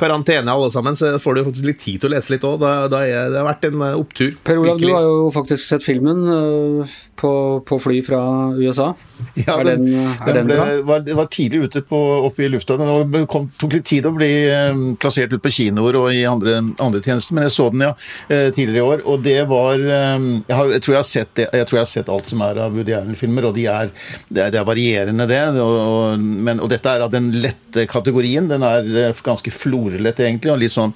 karantene 0.00 0.50
alle 0.50 0.70
sammen, 0.72 0.96
så 0.96 1.18
får 1.20 1.34
du 1.34 1.44
faktisk 1.44 1.66
litt 1.68 1.80
tid 1.82 2.00
til 2.00 2.08
å 2.08 2.12
lese 2.14 2.32
litt 2.32 2.44
òg. 2.46 2.58
Da, 2.62 2.72
da 2.90 3.02
er, 3.04 3.28
det 3.32 3.40
har 3.40 3.46
vært 3.46 3.66
en 3.68 3.82
uh, 3.82 3.90
opptur. 4.00 4.34
Per 4.44 4.58
Olav, 4.58 4.78
virkelig. 4.78 4.88
du 4.88 4.96
har 4.96 5.04
jo 5.06 5.30
faktisk 5.34 5.66
sett 5.66 5.84
filmen 5.84 6.22
uh, 6.26 6.94
på, 7.18 7.32
på, 7.68 7.78
fly 7.82 8.00
fra 8.06 8.22
USA. 8.56 8.92
Ja, 9.38 9.58
er 9.60 9.68
den, 9.68 9.84
den, 9.86 10.08
er 10.08 10.32
den, 10.32 10.48
den 10.48 10.48
ble, 10.48 10.78
var, 10.88 11.04
var, 11.20 11.28
tidlig 11.32 11.68
ute 11.68 11.84
på, 11.86 11.98
oppe 12.26 12.46
i 12.46 12.50
lufta. 12.50 12.78
Det 12.80 13.22
kom, 13.30 13.50
tok 13.60 13.76
litt 13.76 13.86
tid 13.88 14.08
å 14.08 14.14
bli 14.16 14.30
um, 14.72 14.82
plassert 15.00 15.34
ut 15.34 15.44
på 15.44 15.52
kinoer 15.54 16.00
og 16.00 16.08
i 16.16 16.24
andre, 16.28 16.58
andre, 16.82 17.02
tjenester, 17.04 17.36
men 17.36 17.46
jeg 17.46 17.54
så 17.54 17.68
den 17.72 17.84
ja, 17.86 17.92
tidligere 18.28 18.80
i 18.80 18.86
år, 18.96 19.04
og 19.08 19.22
det 19.24 19.38
var 19.50 19.76
um, 19.76 20.26
jeg, 20.48 20.56
har, 20.56 20.72
jeg, 20.72 20.82
tror 20.84 20.94
jeg, 20.96 20.98
har 20.98 21.08
sett 21.08 21.21
det, 21.36 21.46
jeg 21.52 21.68
tror 21.68 21.78
jeg 21.78 21.84
har 21.84 21.90
sett 21.92 22.10
alt 22.12 22.28
som 22.28 22.42
er 22.44 22.60
av 22.64 22.74
Woody 22.76 22.94
Allen-filmer, 22.96 23.48
og 23.48 23.56
de 23.56 23.66
er, 23.70 23.92
det, 24.28 24.44
er, 24.44 24.58
er 24.60 24.68
varierende, 24.68 25.26
det. 25.30 25.40
Og, 25.62 26.20
men, 26.20 26.60
og 26.62 26.70
dette 26.72 26.90
er 26.90 27.06
av 27.06 27.14
den 27.14 27.30
lette 27.42 27.86
kategorien. 27.90 28.50
Den 28.50 28.66
er 28.66 29.16
ganske 29.24 29.54
florlett, 29.54 30.20
egentlig. 30.20 30.52
og 30.52 30.62
litt 30.62 30.74
sånn, 30.74 30.94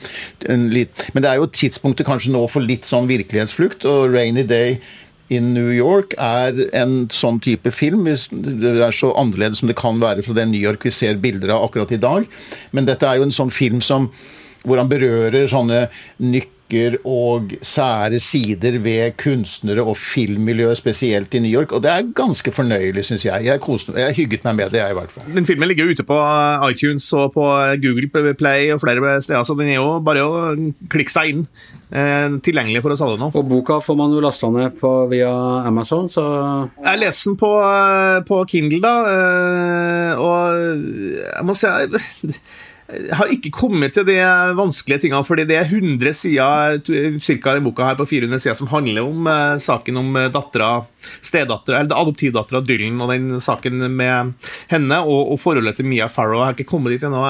litt, 0.72 1.08
Men 1.14 1.24
det 1.24 1.32
er 1.32 1.40
jo 1.40 1.50
tidspunktet 1.50 2.08
kanskje 2.08 2.34
nå 2.34 2.44
for 2.52 2.64
litt 2.64 2.88
sånn 2.88 3.10
virkelighetsflukt. 3.10 3.88
og 3.88 4.10
'Rainy 4.12 4.46
Day' 4.46 4.80
in 5.28 5.52
New 5.54 5.72
York 5.74 6.14
er 6.22 6.54
en 6.76 7.08
sånn 7.10 7.40
type 7.42 7.70
film. 7.74 8.06
Det 8.06 8.74
er 8.86 8.94
så 8.94 9.12
annerledes 9.18 9.62
som 9.62 9.70
det 9.70 9.78
kan 9.78 9.98
være 10.02 10.22
fra 10.22 10.36
det 10.38 10.46
New 10.50 10.62
York 10.62 10.86
vi 10.86 10.94
ser 10.94 11.18
bilder 11.22 11.56
av 11.56 11.66
akkurat 11.66 11.92
i 11.92 12.00
dag. 12.02 12.26
Men 12.70 12.86
dette 12.86 13.08
er 13.08 13.18
jo 13.18 13.26
en 13.26 13.34
sånn 13.34 13.50
film 13.50 13.82
som, 13.82 14.10
hvor 14.62 14.78
han 14.78 14.90
berører 14.90 15.48
sånne 15.50 15.86
nytt 16.22 16.52
ulykker 16.66 16.98
og 17.04 17.52
sære 17.62 18.18
sider 18.20 18.78
ved 18.78 19.16
kunstnere 19.16 19.82
og 19.82 19.96
filmmiljøet, 19.96 20.76
spesielt 20.76 21.34
i 21.34 21.38
New 21.38 21.50
York. 21.50 21.72
Og 21.72 21.82
det 21.82 21.90
er 21.90 22.12
ganske 22.14 22.50
fornøyelig, 22.52 23.04
syns 23.04 23.24
jeg. 23.24 23.44
Jeg, 23.44 23.60
koste, 23.60 23.92
jeg 23.96 24.14
hygget 24.14 24.44
meg 24.44 24.56
med 24.56 24.70
det, 24.70 24.80
jeg, 24.80 24.90
i 24.90 24.94
hvert 24.94 25.10
fall. 25.10 25.24
Den 25.34 25.46
filmen 25.46 25.68
ligger 25.68 25.84
jo 25.84 25.90
ute 25.90 26.02
på 26.04 26.18
iTunes 26.70 27.12
og 27.12 27.32
på 27.32 27.42
Google 27.82 28.34
Play 28.34 28.72
og 28.72 28.80
flere 28.80 29.22
steder, 29.22 29.42
så 29.42 29.54
den 29.54 29.68
er 29.68 29.80
jo 29.80 30.00
bare 30.00 30.24
å 30.24 30.54
klikke 30.90 31.12
seg 31.12 31.32
inn. 31.32 31.46
Eh, 31.86 32.40
tilgjengelig 32.42 32.82
for 32.82 32.90
oss 32.90 33.02
alle 33.04 33.18
nå. 33.20 33.30
Og 33.30 33.46
boka 33.46 33.78
får 33.80 33.96
man 33.96 34.10
jo 34.10 34.20
lasta 34.20 34.50
ned 34.50 34.74
på 34.80 34.90
via 35.10 35.30
Amazon, 35.66 36.08
så 36.08 36.68
Jeg 36.82 36.98
leser 36.98 37.30
den 37.30 37.36
på, 37.38 37.50
eh, 37.62 38.22
på 38.26 38.44
Kindle, 38.50 38.80
da, 38.82 38.94
eh, 39.06 40.18
og 40.18 40.56
jeg 41.22 41.44
må 41.46 41.54
si 41.54 41.68
har 42.86 43.30
ikke 43.34 43.50
kommet 43.50 43.96
til 43.96 44.04
de 44.06 44.16
vanskelige 44.54 45.02
tingene, 45.02 45.26
fordi 45.26 45.46
det 45.48 45.56
er 45.58 45.66
100 45.66 46.12
sider 46.14 46.76
cirka 47.22 47.56
den 47.56 47.64
boka 47.66 47.88
her 47.88 47.96
på 47.98 48.06
400 48.06 48.42
sider 48.42 48.58
som 48.58 48.70
handler 48.70 49.08
om 49.08 49.26
eh, 49.30 49.56
saken 49.62 49.98
om 49.98 50.12
eh, 50.20 50.28
dattera, 50.34 50.84
stedattera, 51.18 51.80
eller 51.80 51.98
adoptivdattera 51.98 52.62
Dylan 52.62 53.00
og 53.02 53.10
den 53.10 53.40
saken 53.42 53.88
med 53.90 54.36
henne, 54.70 55.00
og, 55.02 55.32
og, 55.32 55.40
forholdet 55.42 55.80
til 55.80 55.88
Mia 55.90 56.06
Farrow. 56.06 56.38
Jeg 56.38 56.46
har 56.46 56.58
ikke 56.58 56.70
kommet 56.76 56.94
dit 56.94 57.08
ennå. 57.08 57.24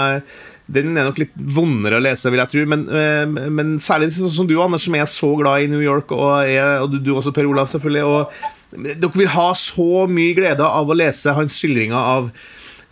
Den 0.76 0.92
er 0.98 1.08
nok 1.08 1.22
litt 1.22 1.32
vondere 1.56 2.00
å 2.00 2.04
lese, 2.04 2.28
vil 2.32 2.42
jeg 2.42 2.52
tro, 2.52 2.66
men, 2.74 2.84
eh, 2.92 3.48
men 3.48 3.78
særlig 3.80 4.10
sånn 4.18 4.34
som 4.34 4.50
du, 4.50 4.58
Anders, 4.60 4.84
som 4.84 4.98
er 4.98 5.08
så 5.08 5.32
glad 5.40 5.64
i 5.64 5.70
New 5.72 5.80
York, 5.80 6.12
og, 6.12 6.42
er, 6.44 6.82
og 6.82 6.92
du, 6.92 7.00
du, 7.00 7.14
også, 7.16 7.32
Per 7.32 7.48
Olav, 7.48 7.70
selvfølgelig. 7.72 8.04
og 8.04 8.76
Dere 8.76 9.12
vil 9.14 9.32
ha 9.32 9.48
så 9.56 10.04
mye 10.10 10.36
glede 10.36 10.68
av 10.68 10.90
å 10.90 10.98
lese 10.98 11.32
hans 11.32 11.56
skildringer 11.56 11.96
av 11.96 12.28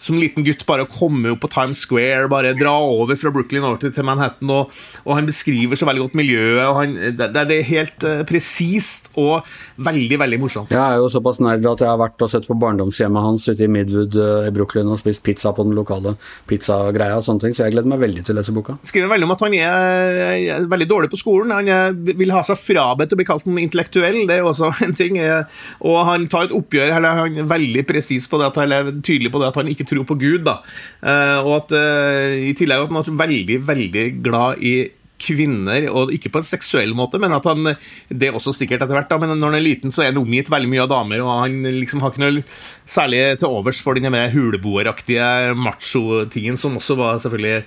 som 0.04 0.18
liten 0.20 0.44
gutt 0.44 0.64
bare 0.68 0.84
å 0.84 0.90
komme 0.90 1.32
opp 1.32 1.42
på 1.44 1.50
Times 1.52 1.80
Square, 1.84 2.28
bare 2.32 2.52
dra 2.58 2.74
over 2.84 3.16
fra 3.18 3.32
Brooklyn 3.34 3.64
over 3.64 3.80
til 3.80 4.06
Manhattan, 4.06 4.50
og, 4.52 4.72
og 5.04 5.12
han 5.16 5.28
beskriver 5.28 5.78
så 5.80 5.88
veldig 5.88 6.06
godt 6.06 6.18
miljøet. 6.18 6.62
og 6.66 6.78
han, 6.80 6.96
det, 7.16 7.30
det, 7.34 7.58
er 7.58 7.68
helt 7.70 8.06
uh, 8.06 8.22
presist 8.28 9.08
og 9.20 9.46
veldig, 9.76 10.18
veldig 10.20 10.40
morsomt. 10.42 10.74
Jeg 10.74 10.82
er 10.82 11.00
jo 11.00 11.08
såpass 11.12 11.40
nerd 11.44 11.64
at 11.70 11.84
jeg 11.84 11.90
har 11.90 12.00
vært 12.00 12.24
og 12.24 12.32
sett 12.32 12.48
på 12.48 12.58
barndomshjemmet 12.60 13.24
hans 13.24 13.48
ute 13.48 13.64
i 13.64 13.70
Midwood 13.70 14.18
uh, 14.18 14.48
i 14.48 14.52
Brooklyn 14.54 14.92
og 14.92 15.00
spist 15.00 15.24
pizza 15.24 15.54
på 15.56 15.66
den 15.66 15.76
lokale 15.78 16.16
pizzagreia 16.50 17.16
og 17.18 17.24
sånne 17.26 17.46
ting, 17.46 17.56
så 17.56 17.64
jeg 17.64 17.76
gleder 17.76 17.92
meg 17.94 18.04
veldig 18.04 18.26
til 18.26 18.36
å 18.36 18.40
lese 18.40 18.54
boka. 18.56 18.76
Skriver 18.84 19.12
veldig 19.14 19.28
om 19.28 19.34
at 19.36 19.46
han 19.46 19.56
er, 19.58 20.20
er 20.34 20.68
veldig 20.70 20.90
dårlig 20.90 21.12
på 21.14 21.20
skolen. 21.20 21.54
Han 21.54 21.70
er, 21.72 21.96
vil 22.12 22.34
ha 22.34 22.44
seg 22.46 22.60
frabedt 22.60 23.16
å 23.16 23.20
bli 23.20 23.28
kalt 23.28 23.48
en 23.48 23.62
intellektuell, 23.62 24.24
det 24.28 24.40
er 24.40 24.48
også 24.50 24.72
en 24.84 24.96
ting. 24.96 25.16
Og 25.84 25.98
han 26.10 26.28
tar 26.32 26.48
et 26.48 26.56
oppgjør, 26.56 26.92
eller 26.98 27.22
han 27.22 27.40
er 27.40 27.50
veldig 27.50 27.86
presis 27.88 28.28
på 28.28 28.40
det 28.40 28.50
at 28.50 28.60
han 28.60 28.74
er 28.74 28.92
tydelig 29.04 29.32
på 29.32 29.40
det 29.40 29.50
at 29.50 29.60
han 29.60 29.70
ikke 29.70 29.86
tror 29.88 29.93
tro 29.94 30.04
på 30.08 30.18
Gud. 30.20 30.44
da. 30.44 30.58
Eh, 31.00 31.38
og 31.44 31.56
at 31.62 31.78
eh, 31.78 32.50
i 32.50 32.52
tillegg 32.58 32.84
at 32.84 32.92
han 32.92 33.00
var 33.00 33.24
veldig, 33.24 33.62
veldig 33.70 34.06
glad 34.26 34.62
i 34.62 34.76
kvinner, 35.24 35.86
og 35.94 36.12
ikke 36.12 36.30
på 36.32 36.40
en 36.42 36.48
seksuell 36.48 36.92
måte, 36.96 37.20
men 37.22 37.32
at 37.32 37.46
han 37.46 37.70
Det 38.10 38.28
er 38.28 38.34
også 38.36 38.52
sikkert 38.52 38.82
etter 38.82 38.96
hvert, 38.96 39.08
da, 39.08 39.18
men 39.22 39.38
når 39.38 39.52
han 39.52 39.58
er 39.60 39.64
liten, 39.64 39.94
så 39.94 40.02
er 40.02 40.12
han 40.12 40.20
omgitt 40.20 40.50
veldig 40.52 40.70
mye 40.70 40.84
av 40.84 40.90
damer, 40.90 41.22
og 41.22 41.42
han 41.44 41.62
liksom 41.78 42.02
har 42.02 42.12
ikke 42.12 42.24
noe 42.24 42.44
særlig 42.84 43.22
til 43.40 43.48
overs 43.54 43.80
for 43.80 43.96
den 43.96 44.10
mer 44.12 44.32
huleboeraktige 44.34 45.54
macho-tingen, 45.56 46.58
som 46.60 46.76
også 46.76 46.98
var 46.98 47.22
selvfølgelig 47.22 47.62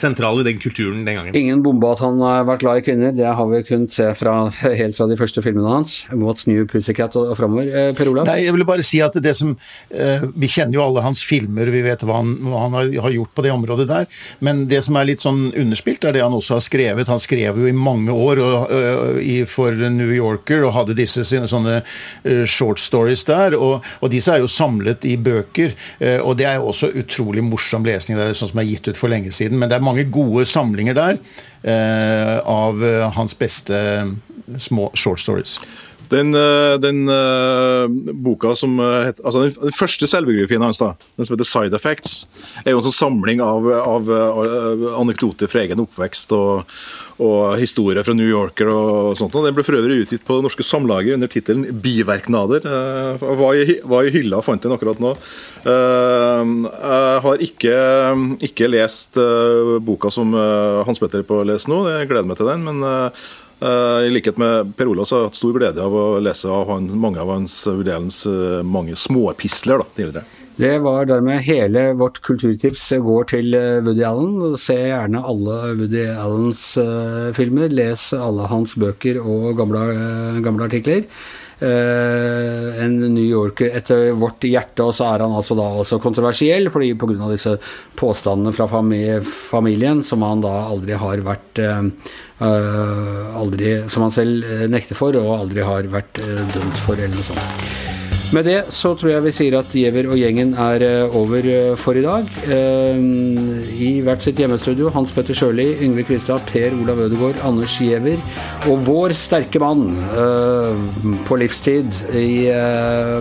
sentral 0.00 0.40
i 0.40 0.46
den 0.46 0.58
kulturen 0.60 1.04
den 1.04 1.18
gangen. 1.18 1.36
Ingen 1.36 1.62
bombe 1.64 1.90
at 1.92 2.00
han 2.00 2.20
har 2.24 2.46
vært 2.48 2.62
glad 2.64 2.80
i 2.80 2.84
kvinner, 2.86 3.12
det 3.12 3.28
har 3.38 3.48
vi 3.50 3.62
kunnet 3.66 3.92
se 3.92 4.08
fra, 4.16 4.36
helt 4.80 4.96
fra 4.96 5.08
de 5.10 5.18
første 5.18 5.42
filmene 5.44 5.68
hans. 5.68 5.98
What's 6.12 6.46
New 6.48 6.64
Pussycat 6.70 7.16
og, 7.18 7.32
og 7.32 7.38
framover. 7.38 7.68
Eh, 7.68 7.90
per 7.96 8.10
Olav? 8.10 8.28
Nei, 8.28 8.42
jeg 8.46 8.54
ville 8.56 8.68
bare 8.68 8.86
si 8.86 9.00
at 9.04 9.16
det 9.22 9.34
som 9.36 9.54
eh, 9.90 10.24
Vi 10.36 10.48
kjenner 10.50 10.78
jo 10.78 10.84
alle 10.84 11.04
hans 11.04 11.22
filmer, 11.26 11.70
vi 11.72 11.82
vet 11.84 12.04
hva 12.06 12.20
han, 12.20 12.32
hva 12.46 12.62
han 12.64 12.76
har, 12.76 12.90
har, 13.06 13.14
gjort 13.16 13.34
på 13.36 13.44
det 13.44 13.52
området 13.54 13.88
der. 13.90 14.08
Men 14.44 14.64
det 14.70 14.82
som 14.86 14.96
er 14.98 15.08
litt 15.10 15.24
sånn 15.24 15.50
underspilt, 15.56 16.04
er 16.04 16.16
det 16.16 16.24
han 16.24 16.34
også 16.36 16.56
har 16.56 16.64
skrevet. 16.64 17.10
Han 17.12 17.22
skrev 17.22 17.60
jo 17.60 17.68
i 17.68 17.74
mange 17.76 18.14
år 18.14 18.40
og, 18.42 18.74
i, 19.22 19.38
for 19.48 19.76
New 19.76 20.12
Yorker 20.14 20.64
og 20.66 20.74
hadde 20.76 20.96
disse 20.98 21.24
sånne 21.26 21.78
uh, 21.80 22.44
short 22.48 22.80
stories 22.82 23.24
der. 23.28 23.56
Og, 23.56 23.84
og, 24.00 24.08
disse 24.12 24.32
er 24.34 24.42
jo 24.42 24.50
samlet 24.50 25.06
i 25.08 25.16
bøker. 25.20 25.74
Uh, 26.00 26.20
og 26.26 26.36
det 26.40 26.48
er 26.50 26.58
jo 26.60 26.70
også 26.72 26.92
utrolig 27.00 27.44
morsom 27.46 27.86
lesning. 27.86 28.18
Det 28.18 28.30
er 28.30 28.38
sånn 28.38 28.52
som 28.52 28.62
er 28.62 28.68
gitt 28.68 28.90
ut 28.90 29.00
for 29.00 29.12
lenge 29.12 29.32
siden. 29.34 29.58
Men 29.60 29.65
det 29.68 29.78
er 29.78 29.84
mange 29.84 30.06
gode 30.12 30.46
samlinger 30.48 30.96
der 30.96 31.18
av 32.46 32.82
hans 33.16 33.34
beste 33.34 33.78
små 34.62 34.90
short 34.94 35.18
stories. 35.18 35.56
Den, 36.10 36.34
eh, 36.34 36.74
den 36.82 37.08
uh, 37.08 37.86
boka 38.12 38.54
som 38.58 38.78
heter, 38.80 39.06
het, 39.06 39.22
altså 39.24 39.42
den, 39.44 39.54
den, 39.62 39.74
første 39.76 40.08
selvbiografien 40.10 40.62
hans, 40.62 40.80
da, 40.82 40.94
den 41.18 41.26
som 41.26 41.36
heter 41.36 41.48
'Side 41.48 41.78
Effects', 41.78 42.14
er 42.64 42.74
jo 42.74 42.80
en 42.80 42.86
sånn 42.88 43.00
samling 43.00 43.42
av, 43.44 43.66
av 43.66 44.10
av 44.16 44.86
anekdoter 45.00 45.50
fra 45.50 45.62
egen 45.64 45.82
oppvekst 45.82 46.32
og, 46.36 46.72
og 47.22 47.56
historier 47.60 48.06
fra 48.06 48.14
New 48.14 48.28
Yorker 48.28 48.70
og 48.70 49.16
sånt. 49.18 49.34
Og 49.34 49.46
Den 49.46 49.56
ble 49.56 49.64
for 49.66 49.78
øvrig 49.78 50.04
utgitt 50.04 50.24
på 50.26 50.38
Norske 50.44 50.66
Samlaget 50.66 51.18
under 51.18 51.30
tittelen 51.30 51.66
'Biverknader'. 51.82 52.66
Uh, 52.66 53.26
var, 53.40 53.54
i, 53.54 53.78
var 53.84 54.06
i 54.06 54.14
hylla, 54.14 54.42
fant 54.42 54.62
den 54.62 54.74
akkurat 54.76 55.02
nå. 55.02 55.14
jeg 55.66 57.20
har 57.24 57.42
ikke, 57.42 57.76
ikke 58.46 58.68
lest 58.70 59.18
boka 59.82 60.10
som 60.14 60.30
Hans 60.86 61.00
Petter 61.02 61.24
er 61.24 61.26
på 61.26 61.40
å 61.40 61.46
lese 61.46 61.70
nå, 61.70 61.80
jeg 61.90 62.08
gleder 62.10 62.28
meg 62.28 62.38
til 62.38 62.50
den. 62.50 62.62
men 62.66 62.84
Eh, 62.86 63.10
I 63.60 64.10
likhet 64.12 64.36
med 64.36 64.74
Per 64.76 64.90
Olav 64.90 65.08
har 65.08 65.22
jeg 65.22 65.30
hatt 65.30 65.38
stor 65.38 65.54
glede 65.56 65.80
av 65.80 65.94
å 65.96 66.18
lese 66.20 66.50
av 66.52 66.68
han, 66.68 66.90
mange 67.00 67.22
av 67.22 67.30
hans 67.32 67.54
Woody 67.64 67.94
eh, 67.94 68.60
mange 68.60 68.96
småepistler 69.00 69.80
da, 69.80 69.86
tidligere. 69.96 70.42
Det 70.56 70.74
var 70.84 71.08
dermed 71.08 71.44
hele 71.44 71.86
vårt 71.96 72.20
kulturtips 72.24 72.84
går 73.04 73.30
til 73.32 73.56
eh, 73.56 73.80
Woody 73.84 74.04
Allen. 74.04 74.58
Se 74.60 74.76
gjerne 74.76 75.24
alle 75.24 75.56
Woody 75.80 76.04
Allens 76.12 76.66
filmer. 77.36 77.72
Les 77.72 78.06
alle 78.12 78.50
hans 78.52 78.76
bøker 78.76 79.22
og 79.24 79.56
gamle, 79.56 79.88
gamle 80.44 80.68
artikler. 80.68 81.08
Uh, 81.56 82.84
en 82.84 82.98
New 83.14 83.24
Yorker 83.24 83.72
etter 83.78 84.10
vårt 84.20 84.44
hjerte, 84.44 84.84
og 84.84 84.92
så 84.92 85.06
er 85.08 85.24
han 85.24 85.32
altså 85.32 85.56
da 85.56 85.70
også 85.80 85.96
kontroversiell 86.04 86.68
fordi 86.72 86.90
pga. 87.00 87.30
disse 87.32 87.54
påstandene 87.96 88.52
fra 88.52 88.68
familien, 88.68 90.04
som 90.04 90.26
han 90.26 90.44
da 90.44 90.52
aldri 90.68 91.00
har 91.00 91.24
vært 91.24 91.64
uh, 91.64 93.40
aldri, 93.40 93.88
Som 93.88 94.04
han 94.04 94.12
selv 94.12 94.68
nekter 94.68 94.98
for, 94.98 95.16
og 95.16 95.38
aldri 95.40 95.64
har 95.64 95.88
vært 95.88 96.20
dømt 96.20 96.80
for, 96.84 97.00
eller 97.00 97.16
noe 97.16 97.30
sånt. 97.32 97.85
Med 98.34 98.44
det 98.44 98.56
så 98.74 98.90
tror 98.98 99.12
jeg 99.12 99.22
vi 99.22 99.32
sier 99.34 99.54
at 99.54 99.74
Giæver 99.74 100.08
og 100.10 100.18
gjengen 100.18 100.50
er 100.58 100.82
eh, 100.82 101.14
over 101.14 101.46
eh, 101.46 101.74
for 101.78 101.94
i 101.94 102.02
dag. 102.02 102.26
Eh, 102.50 102.98
I 103.86 103.90
hvert 104.02 104.24
sitt 104.24 104.40
hjemmestudio 104.42 104.90
Hans 104.94 105.12
Petter 105.14 105.36
Sjøli, 105.36 105.68
Yngve 105.86 106.02
Kvistad, 106.08 106.42
Per 106.50 106.74
Olav 106.74 107.04
Ødegaard, 107.06 107.38
Anders 107.46 107.76
Giæver 107.78 108.18
og 108.66 108.82
vår 108.88 109.14
sterke 109.16 109.60
mann 109.62 109.84
på 111.28 111.38
livstid 111.38 112.00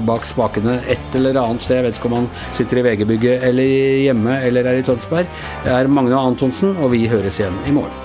bak 0.08 0.26
spakene 0.26 0.80
et 0.90 1.20
eller 1.20 1.38
annet 1.42 1.66
sted. 1.66 1.80
Jeg 1.80 1.88
vet 1.90 2.00
ikke 2.00 2.10
om 2.10 2.18
han 2.22 2.32
sitter 2.58 2.82
i 2.82 2.88
VG-bygget 2.88 3.46
eller 3.46 3.78
hjemme 4.08 4.40
eller 4.48 4.72
er 4.72 4.82
i 4.82 4.88
Tønsberg. 4.88 5.30
Er 5.70 5.92
Magne 5.92 6.18
Antonsen, 6.18 6.74
og 6.82 6.96
vi 6.96 7.06
høres 7.12 7.40
igjen 7.42 7.62
i 7.70 7.76
morgen. 7.76 8.05